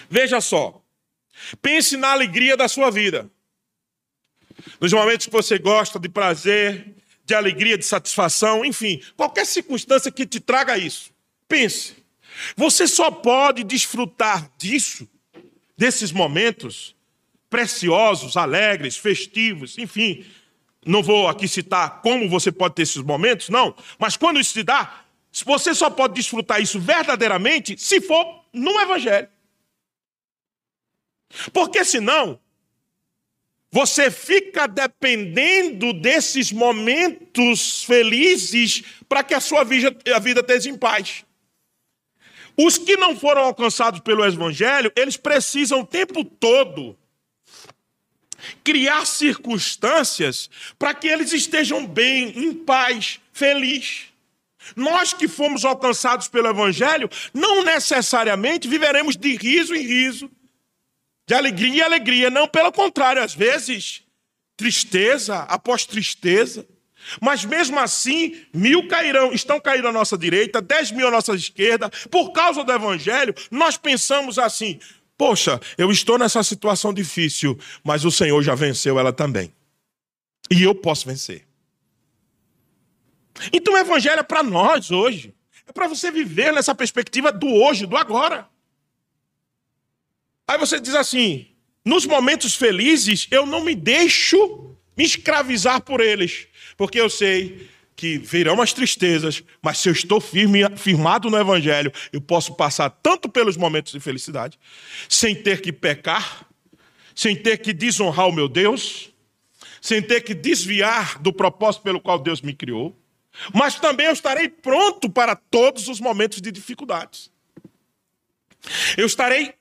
[0.08, 0.83] Veja só,
[1.60, 3.30] Pense na alegria da sua vida.
[4.80, 10.26] Nos momentos que você gosta de prazer, de alegria, de satisfação, enfim, qualquer circunstância que
[10.26, 11.10] te traga isso.
[11.48, 11.94] Pense.
[12.56, 15.08] Você só pode desfrutar disso,
[15.76, 16.94] desses momentos
[17.48, 20.24] preciosos, alegres, festivos, enfim.
[20.84, 24.62] Não vou aqui citar como você pode ter esses momentos, não, mas quando isso se
[24.62, 25.04] dá,
[25.44, 29.28] você só pode desfrutar isso verdadeiramente se for no Evangelho.
[31.52, 32.38] Porque senão,
[33.70, 40.76] você fica dependendo desses momentos felizes para que a sua vida, a vida esteja em
[40.76, 41.24] paz.
[42.56, 46.96] Os que não foram alcançados pelo Evangelho, eles precisam o tempo todo
[48.62, 54.04] criar circunstâncias para que eles estejam bem, em paz, felizes.
[54.76, 60.30] Nós que fomos alcançados pelo Evangelho, não necessariamente viveremos de riso em riso,
[61.26, 62.30] de alegria em alegria.
[62.30, 64.02] Não, pelo contrário, às vezes,
[64.56, 66.66] tristeza após tristeza.
[67.20, 71.90] Mas mesmo assim, mil cairão, estão caindo à nossa direita, dez mil à nossa esquerda.
[72.10, 74.80] Por causa do Evangelho, nós pensamos assim:
[75.16, 79.52] poxa, eu estou nessa situação difícil, mas o Senhor já venceu ela também.
[80.50, 81.46] E eu posso vencer.
[83.52, 85.34] Então o Evangelho é para nós hoje.
[85.66, 88.48] É para você viver nessa perspectiva do hoje, do agora.
[90.46, 91.46] Aí você diz assim:
[91.84, 98.18] nos momentos felizes, eu não me deixo me escravizar por eles, porque eu sei que
[98.18, 103.28] virão as tristezas, mas se eu estou firme, firmado no Evangelho, eu posso passar tanto
[103.28, 104.58] pelos momentos de felicidade,
[105.08, 106.46] sem ter que pecar,
[107.14, 109.12] sem ter que desonrar o meu Deus,
[109.80, 112.98] sem ter que desviar do propósito pelo qual Deus me criou,
[113.52, 117.30] mas também eu estarei pronto para todos os momentos de dificuldades.
[118.96, 119.54] Eu estarei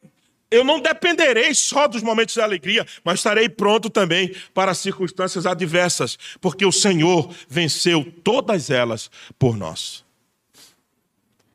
[0.53, 5.47] eu não dependerei só dos momentos de alegria, mas estarei pronto também para as circunstâncias
[5.47, 10.05] adversas, porque o Senhor venceu todas elas por nós.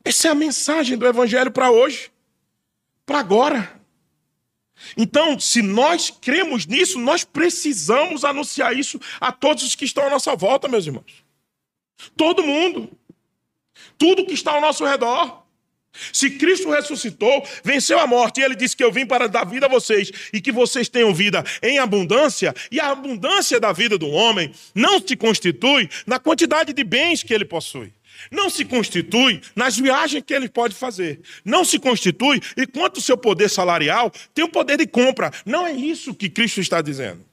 [0.03, 2.11] Essa é a mensagem do Evangelho para hoje,
[3.05, 3.79] para agora.
[4.97, 10.09] Então, se nós cremos nisso, nós precisamos anunciar isso a todos os que estão à
[10.09, 11.23] nossa volta, meus irmãos.
[12.17, 12.91] Todo mundo.
[13.97, 15.38] Tudo que está ao nosso redor.
[16.13, 19.65] Se Cristo ressuscitou, venceu a morte, e ele disse que eu vim para dar vida
[19.65, 24.07] a vocês e que vocês tenham vida em abundância, e a abundância da vida do
[24.07, 27.93] homem não se constitui na quantidade de bens que ele possui.
[28.31, 31.21] Não se constitui nas viagens que ele pode fazer.
[31.45, 35.31] Não se constitui enquanto o seu poder salarial tem o poder de compra.
[35.45, 37.25] Não é isso que Cristo está dizendo.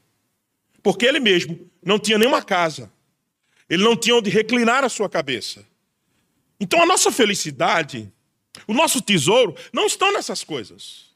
[0.82, 2.92] Porque ele mesmo não tinha nenhuma casa.
[3.68, 5.66] Ele não tinha onde reclinar a sua cabeça.
[6.60, 8.10] Então a nossa felicidade
[8.66, 11.06] o nosso tesouro não estão nessas coisas.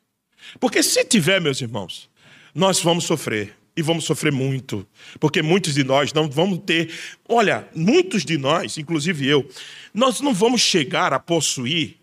[0.59, 2.09] Porque se tiver, meus irmãos,
[2.55, 3.57] nós vamos sofrer.
[3.76, 4.86] E vamos sofrer muito.
[5.18, 6.92] Porque muitos de nós não vamos ter.
[7.28, 9.48] Olha, muitos de nós, inclusive eu,
[9.94, 11.96] nós não vamos chegar a possuir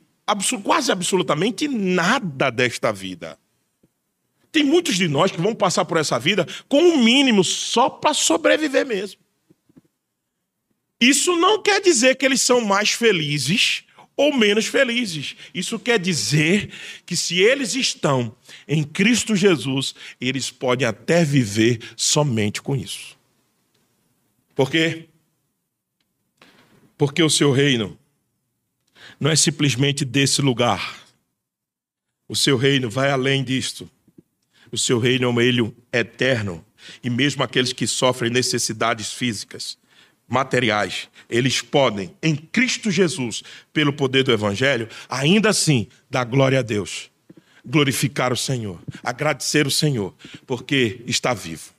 [0.64, 3.38] quase absolutamente nada desta vida.
[4.52, 7.90] Tem muitos de nós que vão passar por essa vida com o um mínimo só
[7.90, 9.20] para sobreviver mesmo.
[11.00, 13.84] Isso não quer dizer que eles são mais felizes
[14.18, 15.36] ou menos felizes.
[15.54, 16.72] Isso quer dizer
[17.06, 18.36] que se eles estão
[18.68, 23.16] em Cristo Jesus, eles podem até viver somente com isso.
[24.56, 25.08] Porque
[26.98, 27.98] Porque o seu reino
[29.20, 31.06] não é simplesmente desse lugar.
[32.28, 33.90] O seu reino vai além disto.
[34.72, 36.66] O seu reino é um reino eterno.
[37.04, 39.78] E mesmo aqueles que sofrem necessidades físicas,
[40.28, 46.62] materiais, eles podem, em Cristo Jesus, pelo poder do Evangelho, ainda assim dar glória a
[46.62, 47.10] Deus,
[47.66, 50.14] glorificar o Senhor, agradecer o Senhor,
[50.46, 51.72] porque está vivo.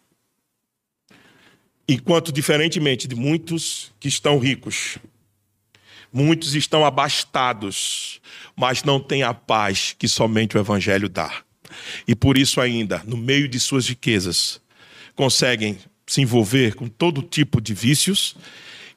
[1.86, 4.99] Enquanto, diferentemente de muitos que estão ricos,
[6.12, 8.20] muitos estão abastados,
[8.57, 11.42] mas não têm a paz que somente o Evangelho dá.
[12.07, 14.61] E por isso, ainda, no meio de suas riquezas,
[15.14, 15.78] conseguem
[16.09, 18.35] se envolver com todo tipo de vícios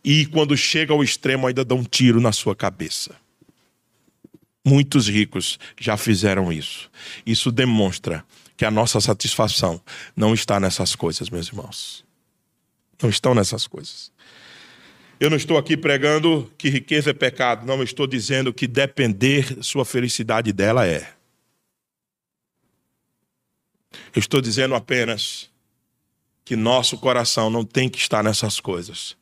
[0.03, 3.15] e, quando chega ao extremo, ainda dão um tiro na sua cabeça.
[4.65, 6.89] Muitos ricos já fizeram isso.
[7.25, 8.23] Isso demonstra
[8.55, 9.81] que a nossa satisfação
[10.15, 12.05] não está nessas coisas, meus irmãos.
[13.01, 14.11] Não estão nessas coisas.
[15.19, 19.83] Eu não estou aqui pregando que riqueza é pecado, não estou dizendo que depender sua
[19.83, 21.13] felicidade dela é.
[24.15, 25.50] Eu estou dizendo apenas
[26.51, 29.15] que nosso coração não tem que estar nessas coisas,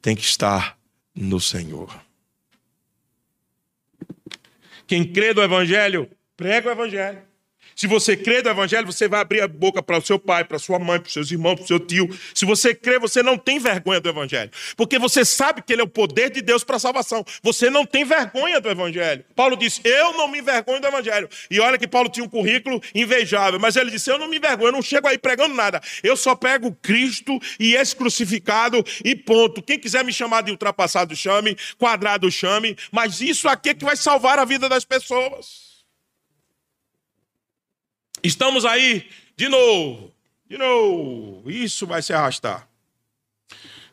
[0.00, 0.76] tem que estar
[1.14, 1.96] no Senhor.
[4.84, 7.22] Quem crê no Evangelho, prega o Evangelho.
[7.74, 10.58] Se você crê no Evangelho, você vai abrir a boca para o seu pai, para
[10.58, 12.08] sua mãe, para os seus irmãos, para o seu tio.
[12.34, 14.50] Se você crê, você não tem vergonha do Evangelho.
[14.76, 17.24] Porque você sabe que ele é o poder de Deus para a salvação.
[17.42, 19.24] Você não tem vergonha do Evangelho.
[19.34, 21.28] Paulo disse: Eu não me envergonho do Evangelho.
[21.50, 23.58] E olha que Paulo tinha um currículo invejável.
[23.58, 25.80] Mas ele disse: Eu não me envergonho, eu não chego aí pregando nada.
[26.02, 29.62] Eu só pego Cristo e esse crucificado e ponto.
[29.62, 31.56] Quem quiser me chamar de ultrapassado, chame.
[31.78, 32.76] Quadrado, chame.
[32.90, 35.71] Mas isso aqui é que vai salvar a vida das pessoas.
[38.22, 40.12] Estamos aí de novo,
[40.48, 41.50] de novo.
[41.50, 42.68] Isso vai se arrastar.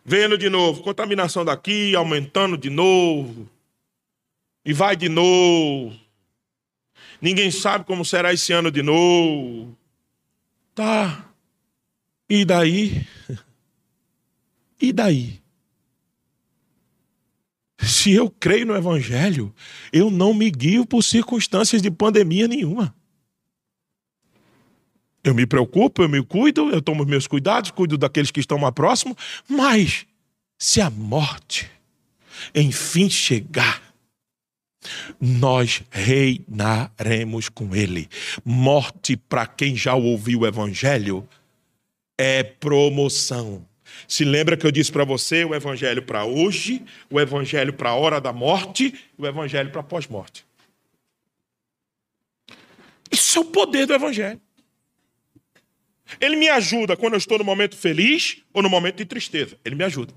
[0.05, 3.49] Vendo de novo, contaminação daqui, aumentando de novo.
[4.63, 5.97] E vai de novo.
[7.21, 9.77] Ninguém sabe como será esse ano de novo.
[10.73, 11.29] Tá.
[12.29, 13.05] E daí?
[14.81, 15.41] E daí?
[17.79, 19.53] Se eu creio no Evangelho,
[19.91, 22.95] eu não me guio por circunstâncias de pandemia nenhuma.
[25.23, 28.73] Eu me preocupo, eu me cuido, eu tomo meus cuidados, cuido daqueles que estão mais
[28.73, 29.17] próximos,
[29.47, 30.05] mas
[30.57, 31.69] se a morte
[32.53, 33.81] enfim chegar,
[35.19, 38.07] nós reinaremos com ele.
[38.45, 41.27] Morte, para quem já ouviu o evangelho,
[42.17, 43.65] é promoção.
[44.07, 47.95] Se lembra que eu disse para você o evangelho para hoje, o evangelho para a
[47.95, 50.45] hora da morte, o evangelho para pós-morte.
[53.11, 54.39] Isso é o poder do evangelho.
[56.19, 59.57] Ele me ajuda quando eu estou no momento feliz ou no momento de tristeza.
[59.63, 60.13] Ele me ajuda.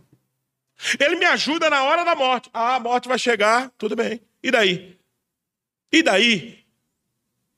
[0.99, 2.51] Ele me ajuda na hora da morte.
[2.53, 4.21] Ah, a morte vai chegar, tudo bem.
[4.43, 4.99] E daí?
[5.93, 6.65] E daí?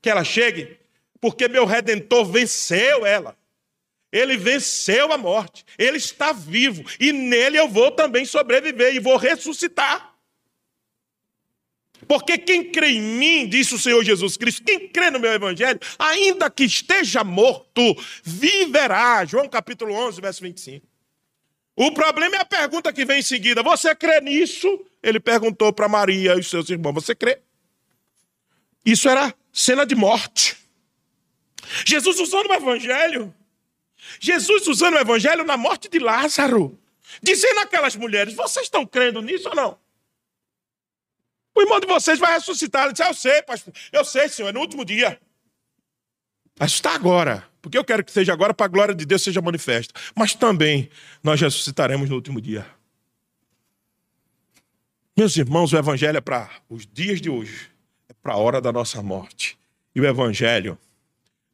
[0.02, 0.78] Que ela chegue?
[1.20, 3.36] Porque meu redentor venceu ela.
[4.12, 5.64] Ele venceu a morte.
[5.78, 6.84] Ele está vivo.
[7.00, 10.13] E nele eu vou também sobreviver e vou ressuscitar.
[12.06, 15.78] Porque quem crê em mim, disse o Senhor Jesus Cristo, quem crê no meu evangelho,
[15.98, 17.82] ainda que esteja morto,
[18.22, 19.24] viverá.
[19.24, 20.86] João capítulo 11, verso 25.
[21.76, 23.62] O problema é a pergunta que vem em seguida.
[23.62, 24.84] Você crê nisso?
[25.02, 26.94] Ele perguntou para Maria e os seus irmãos.
[26.94, 27.40] Você crê?
[28.84, 30.56] Isso era cena de morte.
[31.84, 33.34] Jesus usando o evangelho.
[34.20, 36.78] Jesus usando o evangelho na morte de Lázaro.
[37.22, 39.83] Dizendo àquelas mulheres: Vocês estão crendo nisso ou não?
[41.54, 42.84] O irmão de vocês vai ressuscitar.
[42.84, 43.72] Ele disse: ah, Eu sei, pastor.
[43.92, 45.20] Eu sei, senhor, é no último dia.
[46.58, 47.46] Mas está agora.
[47.62, 49.98] Porque eu quero que seja agora para a glória de Deus seja manifesta.
[50.14, 50.90] Mas também
[51.22, 52.66] nós ressuscitaremos no último dia.
[55.16, 57.70] Meus irmãos, o evangelho é para os dias de hoje.
[58.08, 59.56] É para a hora da nossa morte.
[59.94, 60.76] E o evangelho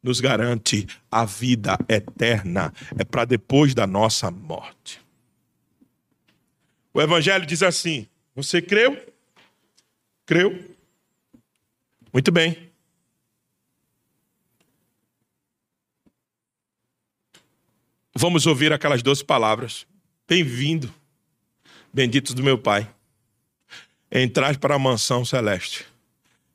[0.01, 2.73] nos garante a vida eterna.
[2.97, 4.99] É para depois da nossa morte.
[6.93, 8.99] O evangelho diz assim: Você creu?
[10.25, 10.75] Creu?
[12.13, 12.71] Muito bem.
[18.15, 19.87] Vamos ouvir aquelas doze palavras.
[20.27, 20.93] Bem-vindo,
[21.93, 22.89] benditos do meu Pai.
[24.11, 25.87] Entrai para a mansão celeste,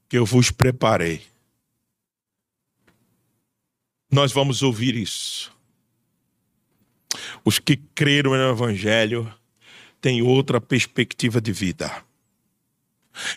[0.09, 1.27] que eu vos preparei.
[4.11, 5.53] Nós vamos ouvir isso.
[7.45, 9.33] Os que creram no Evangelho
[10.01, 12.05] têm outra perspectiva de vida.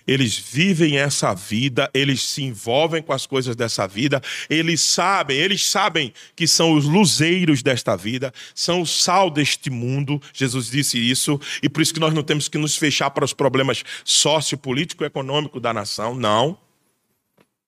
[0.08, 5.66] Eles vivem essa vida, eles se envolvem com as coisas dessa vida, eles sabem, eles
[5.68, 10.22] sabem que são os luzeiros desta vida, são o sal deste mundo.
[10.34, 13.34] Jesus disse isso, e por isso que nós não temos que nos fechar para os
[13.34, 16.58] problemas sociopolítico econômico da nação, não.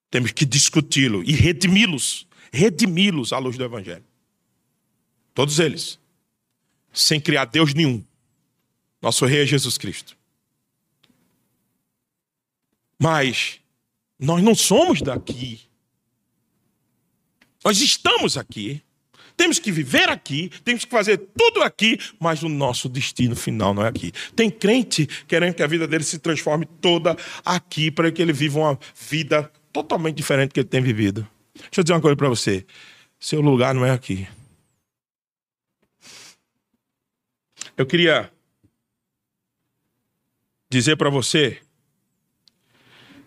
[0.09, 4.03] Temos que discuti-lo e redimi-los, redimi-los à luz do evangelho.
[5.33, 5.97] Todos eles,
[6.91, 8.03] sem criar Deus nenhum.
[9.01, 10.15] Nosso rei é Jesus Cristo.
[13.01, 13.59] Mas
[14.19, 15.59] nós não somos daqui.
[17.65, 18.83] Nós estamos aqui.
[19.35, 23.83] Temos que viver aqui, temos que fazer tudo aqui, mas o nosso destino final não
[23.83, 24.11] é aqui.
[24.35, 28.59] Tem crente querendo que a vida dele se transforme toda aqui para que ele viva
[28.59, 28.79] uma
[29.09, 31.27] vida totalmente diferente do que ele tem vivido.
[31.55, 32.63] Deixa eu dizer uma coisa para você.
[33.19, 34.27] Seu lugar não é aqui.
[37.75, 38.31] Eu queria
[40.69, 41.59] dizer para você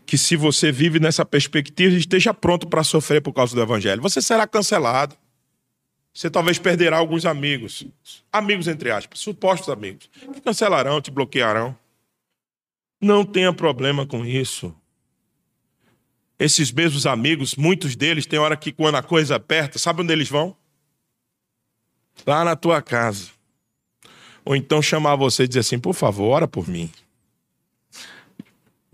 [0.07, 4.03] que se você vive nessa perspectiva, esteja pronto para sofrer por causa do evangelho.
[4.03, 5.17] Você será cancelado.
[6.13, 7.85] Você talvez perderá alguns amigos.
[8.33, 10.09] Amigos, entre aspas, supostos amigos.
[10.33, 11.77] Que cancelarão, te bloquearão.
[13.01, 14.75] Não tenha problema com isso.
[16.39, 20.29] Esses mesmos amigos, muitos deles, tem hora que quando a coisa aperta, sabe onde eles
[20.29, 20.57] vão?
[22.27, 23.31] Lá na tua casa.
[24.45, 26.91] Ou então chamar você e dizer assim: por favor, ora por mim.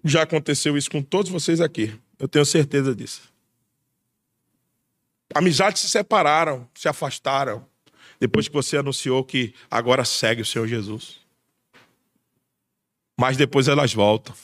[0.05, 1.99] Já aconteceu isso com todos vocês aqui.
[2.19, 3.23] Eu tenho certeza disso.
[5.35, 7.65] Amizades se separaram, se afastaram,
[8.19, 11.21] depois que você anunciou que agora segue o Senhor Jesus.
[13.19, 14.35] Mas depois elas voltam,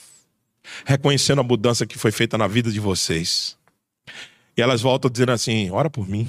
[0.85, 3.59] reconhecendo a mudança que foi feita na vida de vocês.
[4.57, 6.29] E elas voltam dizendo assim: ora por mim.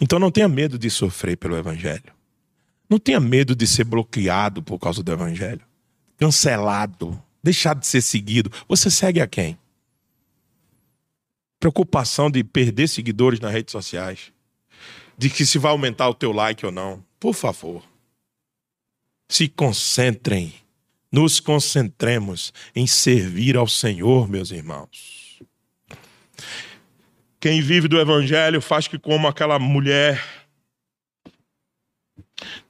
[0.00, 2.14] Então não tenha medo de sofrer pelo Evangelho.
[2.88, 5.62] Não tenha medo de ser bloqueado por causa do Evangelho,
[6.16, 9.56] cancelado deixar de ser seguido, você segue a quem?
[11.60, 14.32] Preocupação de perder seguidores nas redes sociais,
[15.16, 17.04] de que se vai aumentar o teu like ou não.
[17.20, 17.84] Por favor,
[19.28, 20.54] se concentrem,
[21.10, 25.40] nos concentremos em servir ao Senhor, meus irmãos.
[27.38, 30.20] Quem vive do Evangelho faz que, como aquela mulher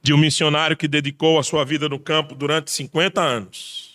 [0.03, 3.86] de um missionário que dedicou a sua vida no campo durante 50 anos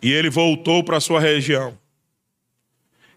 [0.00, 1.78] e ele voltou para sua região.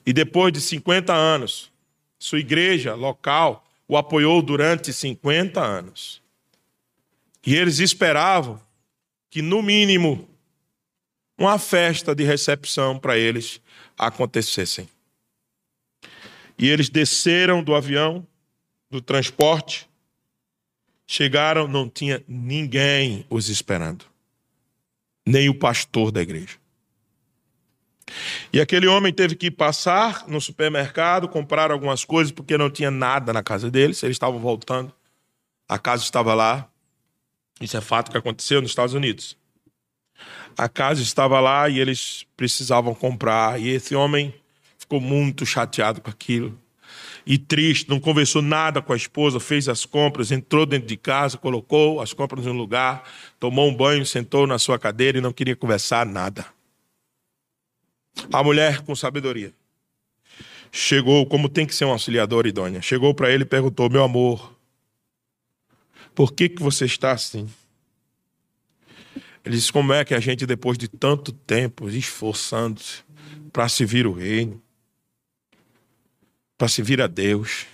[0.05, 1.71] E depois de 50 anos,
[2.17, 6.21] sua igreja local o apoiou durante 50 anos.
[7.45, 8.61] E eles esperavam
[9.29, 10.27] que, no mínimo,
[11.37, 13.59] uma festa de recepção para eles
[13.97, 14.87] acontecessem.
[16.57, 18.25] E eles desceram do avião,
[18.89, 19.89] do transporte,
[21.07, 24.05] chegaram, não tinha ninguém os esperando,
[25.25, 26.60] nem o pastor da igreja.
[28.51, 33.31] E aquele homem teve que passar no supermercado, comprar algumas coisas, porque não tinha nada
[33.31, 34.01] na casa deles.
[34.03, 34.93] Eles estavam voltando.
[35.67, 36.67] A casa estava lá.
[37.59, 39.37] Isso é fato que aconteceu nos Estados Unidos.
[40.57, 43.59] A casa estava lá e eles precisavam comprar.
[43.59, 44.33] E esse homem
[44.77, 46.59] ficou muito chateado com aquilo.
[47.25, 51.37] E triste, não conversou nada com a esposa, fez as compras, entrou dentro de casa,
[51.37, 53.03] colocou as compras em um lugar,
[53.39, 56.45] tomou um banho, sentou na sua cadeira e não queria conversar nada.
[58.31, 59.53] A mulher com sabedoria
[60.71, 64.55] chegou, como tem que ser um auxiliador idônea, chegou para ele e perguntou: Meu amor,
[66.15, 67.49] por que, que você está assim?
[69.43, 73.03] Ele disse: Como é que a gente, depois de tanto tempo esforçando-se
[73.51, 74.61] para servir o reino,
[76.57, 77.65] para servir a Deus,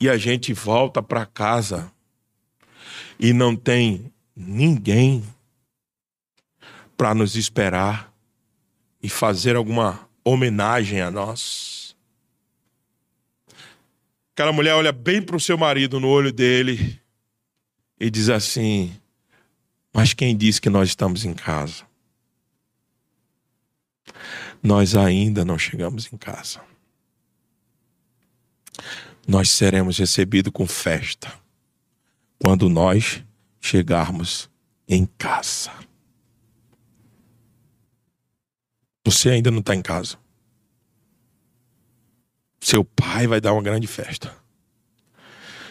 [0.00, 1.92] e a gente volta para casa
[3.18, 5.24] e não tem ninguém
[6.96, 8.13] para nos esperar?
[9.04, 11.94] E fazer alguma homenagem a nós.
[14.32, 16.98] Aquela mulher olha bem para o seu marido no olho dele
[18.00, 18.98] e diz assim:
[19.92, 21.84] Mas quem disse que nós estamos em casa?
[24.62, 26.62] Nós ainda não chegamos em casa.
[29.28, 31.30] Nós seremos recebidos com festa
[32.38, 33.22] quando nós
[33.60, 34.48] chegarmos
[34.88, 35.70] em casa.
[39.04, 40.16] Você ainda não está em casa.
[42.60, 44.34] Seu pai vai dar uma grande festa.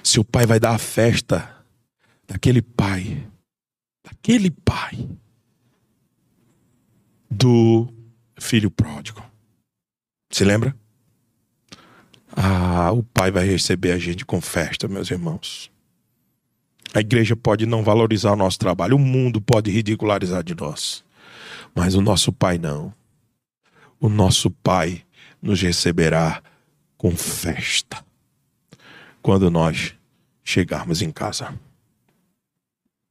[0.04, 1.66] Seu pai vai dar a festa
[2.28, 3.28] daquele pai,
[4.04, 5.10] daquele pai
[7.30, 7.92] do
[8.40, 9.24] filho pródigo.
[10.30, 10.76] Se lembra?
[12.36, 15.72] Ah, o pai vai receber a gente com festa, meus irmãos.
[16.94, 21.04] A igreja pode não valorizar o nosso trabalho, o mundo pode ridicularizar de nós,
[21.74, 22.94] mas o nosso Pai não.
[24.04, 25.02] O nosso Pai
[25.42, 26.44] nos receberá
[26.98, 28.06] com festa
[29.22, 29.96] quando nós
[30.44, 31.58] chegarmos em casa.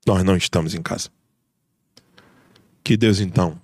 [0.07, 1.09] Nós não estamos em casa.
[2.84, 3.59] Que Deus então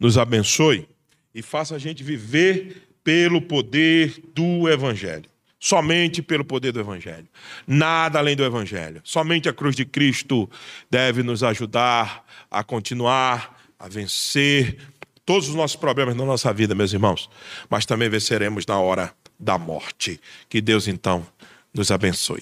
[0.00, 0.88] nos abençoe
[1.34, 5.28] e faça a gente viver pelo poder do Evangelho.
[5.60, 7.28] Somente pelo poder do Evangelho.
[7.66, 9.02] Nada além do Evangelho.
[9.04, 10.48] Somente a cruz de Cristo
[10.90, 14.78] deve nos ajudar a continuar, a vencer
[15.26, 17.28] todos os nossos problemas na nossa vida, meus irmãos.
[17.68, 20.20] Mas também venceremos na hora da morte.
[20.48, 21.26] Que Deus então
[21.74, 22.40] nos abençoe.